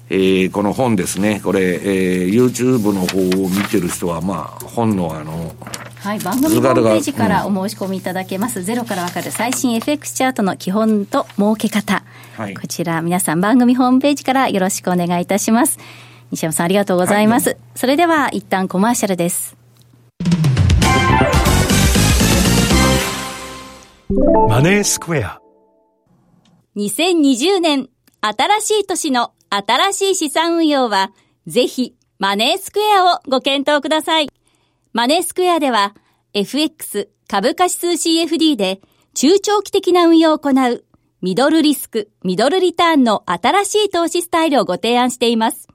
[0.08, 5.54] えー、この本ですね、これ、えー、YouTube の方を見てる人は、まあ、本のあの、
[5.96, 8.60] はい、番組ホームページからお申し込みいただけます。
[8.60, 12.02] うん、ゼロからわかる最新 FX チャートの基本と儲け方。
[12.38, 15.78] はい、こちら、皆さん番組ホームページからよろしくお願いいたします。
[16.30, 17.50] 西山さんありがとうございます。
[17.50, 19.54] はい、それでは、一旦コマーシャルです。
[24.48, 25.40] マネースクエア
[26.76, 27.88] 2020年、
[28.20, 31.10] 新しい年の新しい資産運用は、
[31.48, 34.28] ぜひ、マネースクエアをご検討ください。
[34.92, 35.96] マネースクエアでは、
[36.32, 38.80] FX 株価指数 CFD で
[39.14, 40.84] 中長期的な運用を行う
[41.22, 45.66] ミドルリスク、ミドルリターンの新しい投資スタイルをご提案しています。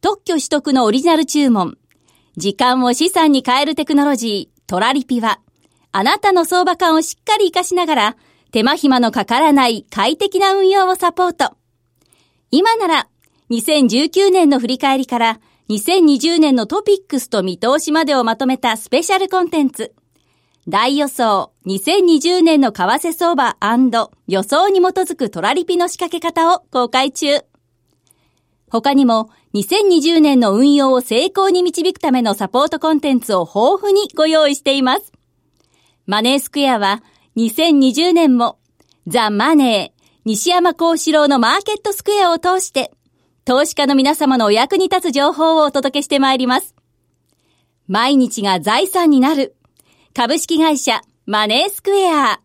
[0.00, 1.76] 特許取得のオリジナル注文、
[2.38, 5.40] 時間を資産に変えるテクノロジー、トラリピは、
[5.92, 8.16] あなたの相場感をしっかり活かしながら、
[8.52, 11.56] 手間暇のかからない快適な運用をサポート。
[12.50, 13.08] 今なら、
[13.50, 19.94] 2019年の振り返りから、2020年のトピックスと見通しまでをまとめたスペシャルコンテンツ。
[20.68, 23.56] 大予想2020年の為替相場
[24.26, 27.44] 予想に基づくトラリピの仕掛け方を公開中。
[28.68, 35.12] 他にも2020年の運用を成功に導くためのサポートコンテンツを豊富にご用意しています。
[36.06, 37.02] マネースクエアは
[37.36, 38.58] 2020年も
[39.06, 42.92] ザ・マネー、西山幸四郎のマーケットスクエアを通して、
[43.44, 46.74] 投資家の皆様のお役に立つ情報をお届けしてまいります。
[47.86, 49.56] 毎日が財産になる。
[50.14, 52.40] 株式会社マネースクエア。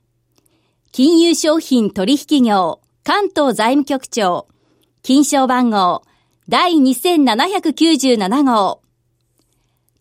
[0.92, 4.48] 金融商品取引業関東財務局長。
[5.04, 6.04] 金賞番号
[6.48, 8.82] 第2797号。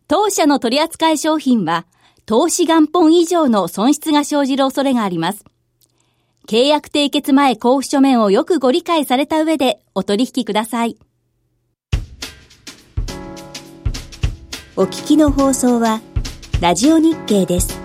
[0.08, 1.86] 当社の取扱い商品は
[2.26, 5.44] 投資元本以上の損失が生じる恐れがあります。
[6.46, 10.96] 契約締結前交付書面をよくご理解された上でお取引ください。
[14.76, 16.00] お聞きの放送は、
[16.60, 17.83] ラジオ日経です。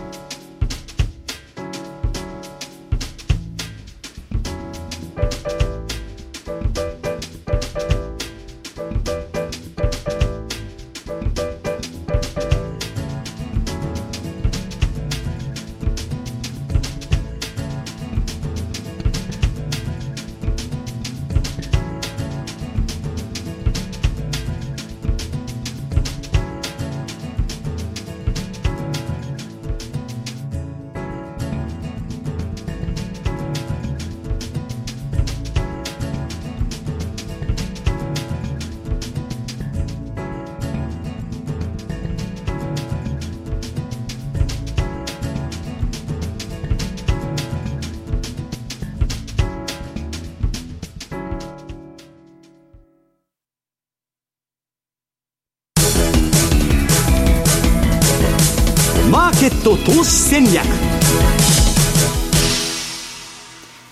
[59.70, 60.66] ト投資戦略。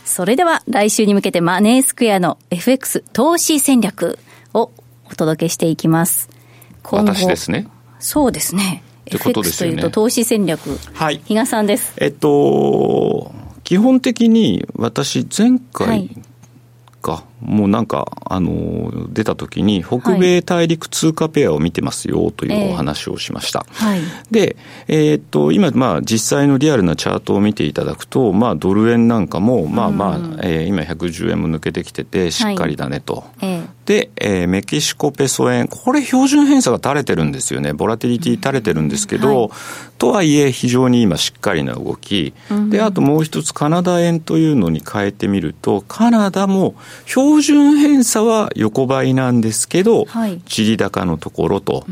[0.06, 4.18] それでは来週に向けてマネースクエアの FX 投資戦略
[4.56, 4.72] を
[5.06, 6.30] お届けしていきます。
[6.84, 7.68] 私ですね。
[8.00, 8.82] そうですね。
[9.06, 9.74] ということですよね。
[9.74, 10.80] FX というと投資戦略。
[10.94, 11.22] はい。
[11.26, 11.94] 比嘉さんです。
[11.98, 13.32] えっと
[13.64, 16.08] 基本的に私前回、はい。
[16.08, 16.22] か、
[17.42, 23.66] もうなんか、あの、出た時に、北米大陸通貨ペアを見てますよというお話をしました。
[23.74, 24.00] はい、
[24.32, 24.58] で、
[24.88, 33.24] えー、っと、今、まあ、実際のリアルなチャートを見ていただくと、まあ、ドル円なんかも、まあまあ、えー、今110円も抜けてきてて、しっかりだねと。
[33.40, 37.72] はい、で、えー、メキシコペソ円、これ標準偏差が垂れてるんですよね。
[37.72, 39.50] ボラティリティ垂れてるんですけど、はい、
[39.98, 42.34] とはいえ非常に今しっかりな動き。
[42.70, 46.76] で、あともう一つカナダ円というのに変えてみると、カナダも
[47.06, 51.86] 標準偏差は横ばいなんですけど、はい、地利高のところと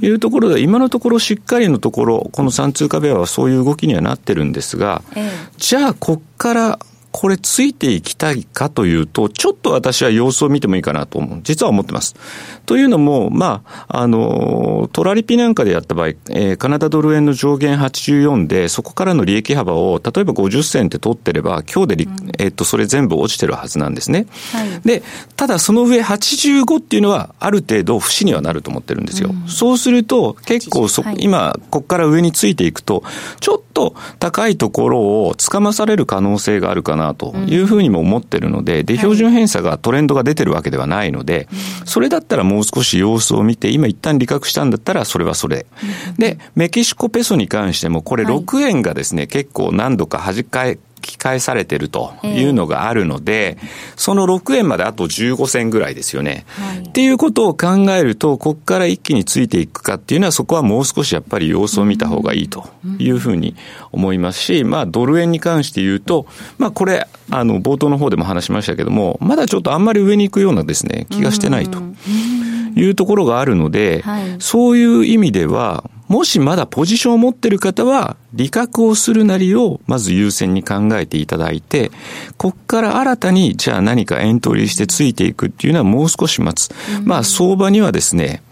[0.00, 6.78] いうところで、今のところしっかりのところ、この3通貨ベアはそういう動きにはなってるんですが、ええ、じゃあ、こっから
[7.12, 11.40] これついていきたいかというと、ちょっと私は様子を見てもいいかなと思う。
[11.42, 12.16] 実は思ってます。
[12.64, 24.26] というのも、まあ、あの、トラリピなんかでやった場合、えー、カナダドル円の上限84で、そこからの利益幅を、例えば50銭って取ってれば、今日で、うん、えっ、と、それ全部落ちてるはずなんですね。
[24.52, 25.02] はい、で、
[25.36, 29.30] ただその上85っていうのは、ある程度節にはなると思ってるんですよ。
[29.32, 33.02] うん、そうすると、結構そ、はい、今、ここから上についていくと、
[33.40, 41.48] ちょっと高いところをつかまされる可能性があるかななというふうにも思ってるので、で、標準偏差がトレンドが出てるわけではないので、
[41.84, 45.66] それだったらもう少し様子を見て、今一旦利確したんだったらそれはそれ。
[46.18, 56.44] で、メキシコペソに関しても、これ6円がですね、結構何度か弾かえ、き返されてるというのがあるので、えー、その6円まであと15銭ぐらいですよね。
[56.48, 63.54] はい、っていうことを考えると、ここから一気についていくかっていうのは、そこはもう少しやっぱり様子を見た方がいいというふうに
[63.90, 66.26] 思いますし、まあ、ドル円に関して言うと、
[66.58, 71.78] まあ、これ、あの、冒頭の方でも話しましたけども、まだちょっとあんまり上に行くようなですね、気がしてないと。
[72.76, 81.90] いうところがあるので、はい、そういう意味では、もしまだポジションを持ってる方は、利確をするなりをまず優先に考えていただいて、
[82.36, 86.74] こっから新たにじゃあ何かエントリーしてついていくっていうのはもう少し待つ。
[87.04, 88.42] まあ相場にはですね、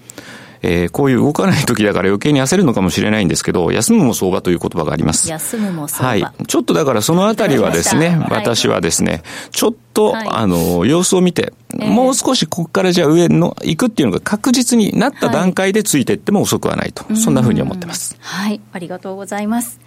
[0.63, 5.29] えー、こういう動かない時だから余計に焦るのかもしれないんですけど、休むも相場という言葉があります。
[5.31, 6.09] 休むも相場。
[6.09, 6.47] はい。
[6.47, 18.17] ちょっとだからそのあたりはですね、私はですね、ちょっと、はい、あの、様子を見て、えー、もう少しここからじゃあ上の行くっていうのが確実になった段階でついていっても遅くはないと、はい、そんなふうに思ってます。
[18.21, 18.61] はい。
[18.73, 19.81] ありがとうございます。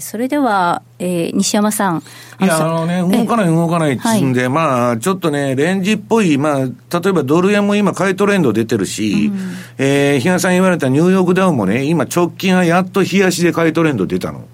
[0.00, 2.02] それでは、えー、西山さん。
[2.40, 9.38] いや、あのね、動かない動かないっつんで、はい、まあ、ちょっとね、レンジっぽい、まあ、例えばドル円も今、買いトレンド出てるし、うん、
[9.78, 14.44] えー、比嘉さん言われたニューヨークダウンもね、今、直近はやっと冷やしで買いトレンド出たの。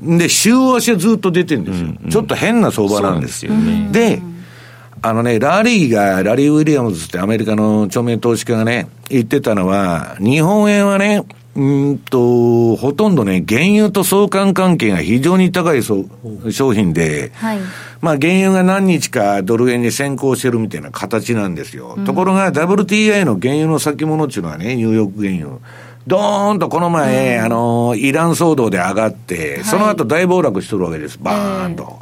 [0.00, 1.86] で、週足はずっと出てるんですよ。
[1.86, 3.52] うんうん、ちょっと変な相場なんですよ。
[3.90, 4.22] で、
[5.02, 11.22] あのね、ラリーが、ラリー・ウィリアムズってアメリカの著名投資家がね、言ってたのは、日本円はね、
[11.56, 16.04] うんと、ほとんどね、原油と相関関係が非常に高い商
[16.74, 17.58] 品で、はい、
[18.00, 21.94] まあ原油が何日かドル円に先行してるみたいな形なんですよ。
[21.96, 25.60] うん、ところが WTI の原油の先物っていうのはね、ニューヨーク原油。
[26.06, 31.18] ドーンとこの前、うん、あの、イラン騒動で上がって、はい、その後大暴落しとるわけです。
[31.22, 32.00] バーンと。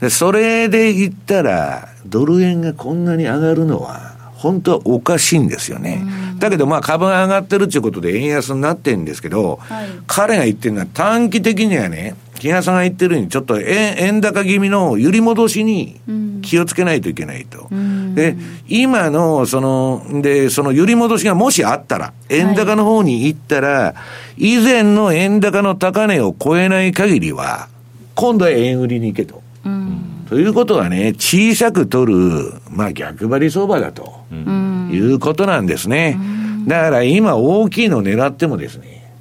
[0.00, 4.09] で、それで言ったら、ドル円がこんなに上がるのは、
[4.40, 6.02] 本当はおかしいんですよね。
[6.38, 16.00] だけどまあ株が上がってるっていうことで円安になってるんですけど、はい、彼が言ってるのは短期的にはね、木屋さんが言ってるように、ちょっと円円高気味の揺り戻しに
[16.40, 17.68] 気をつけないといけないと。
[17.70, 18.34] うん、で、
[18.66, 23.94] 今の、その、で、その揺り戻しがもしあったら、円高の方に行ったら、は
[24.38, 27.68] い、以前の円高の高値を超えない限りは、
[28.14, 29.42] 今度は円売りに行けと。
[29.66, 36.20] うんということはね、小さく取る、まあ逆張り相場だと、いうことなんですね。
[36.68, 39.12] だから今大きいのを狙ってもですね、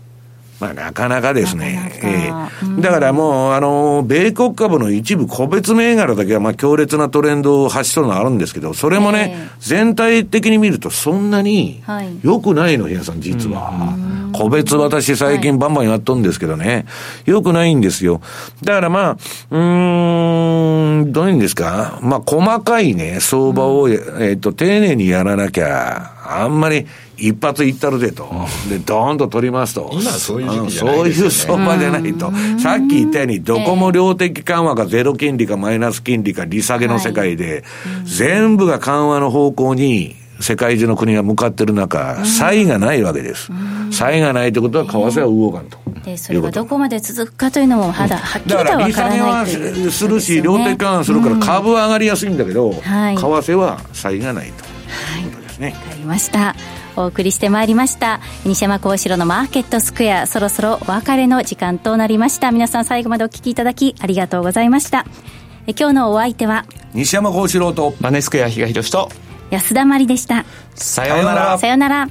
[0.60, 2.00] まあ、なかなかですね。
[2.04, 2.32] え
[2.78, 2.82] え。
[2.82, 11.82] だからもう、あの、米国株の一部個別銘柄だけは、まあ、強烈なトレンドを発しそうなのあるんですけど、それもね、えー、全体的に見るとそんなに
[12.22, 13.96] 良くないの、皆さん、実は。
[14.32, 16.86] 個別私最近バンバンやっとんですけどね、
[17.26, 18.22] 良くないんですよ。
[18.64, 19.18] だからまあ、
[19.52, 22.00] うーん、どういうんですか？
[22.02, 26.12] まあ、細かいね、相場を、えっ、ー、と、丁寧にやらなきゃ、
[26.42, 26.86] あんまり、
[27.22, 28.30] 一発いったるでと。
[28.70, 29.90] で、ドーンと取りますと。
[29.92, 32.32] 今そういう時期じゃない、ね、そういう相場じゃないと。
[32.60, 37.66] さっき言ったように、どこも量的緩和がゼロ金利かマイナス金利か利下げの世界で、
[38.06, 43.52] 全部が緩和の方向に、世界中の国が向かってる中、差異がないわけです。
[43.92, 45.78] 差異がないということは、為替は動かんと。
[46.04, 54.64] で、それがどこまで続くかというのも、まだはっきりとは分からない、だから、利下げはするし、量的緩和するから株は上がりやすいんだけど、為替は差異がないと。
[55.24, 55.76] いうことですね。
[55.86, 56.56] わかりました。
[56.96, 58.20] お送りしてまいりました。
[58.46, 62.52] 西山幸四郎のマーケットスクエアそろそろお別れの時間となりました。
[62.52, 65.06] 皆さん最後までお聞きいただきありがとうございました。
[65.66, 66.66] え今日のお相手は？
[66.94, 67.94] 西山幸四郎と。
[68.02, 69.10] マネースクエア比嘉宏と
[69.50, 70.46] 安田真理でした。
[70.76, 71.58] さようなら。
[71.58, 72.10] さようなら。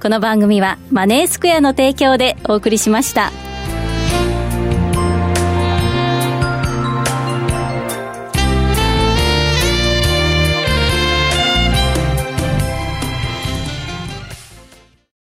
[0.00, 3.32] この番組はマネースクエアの提供でお送りしました。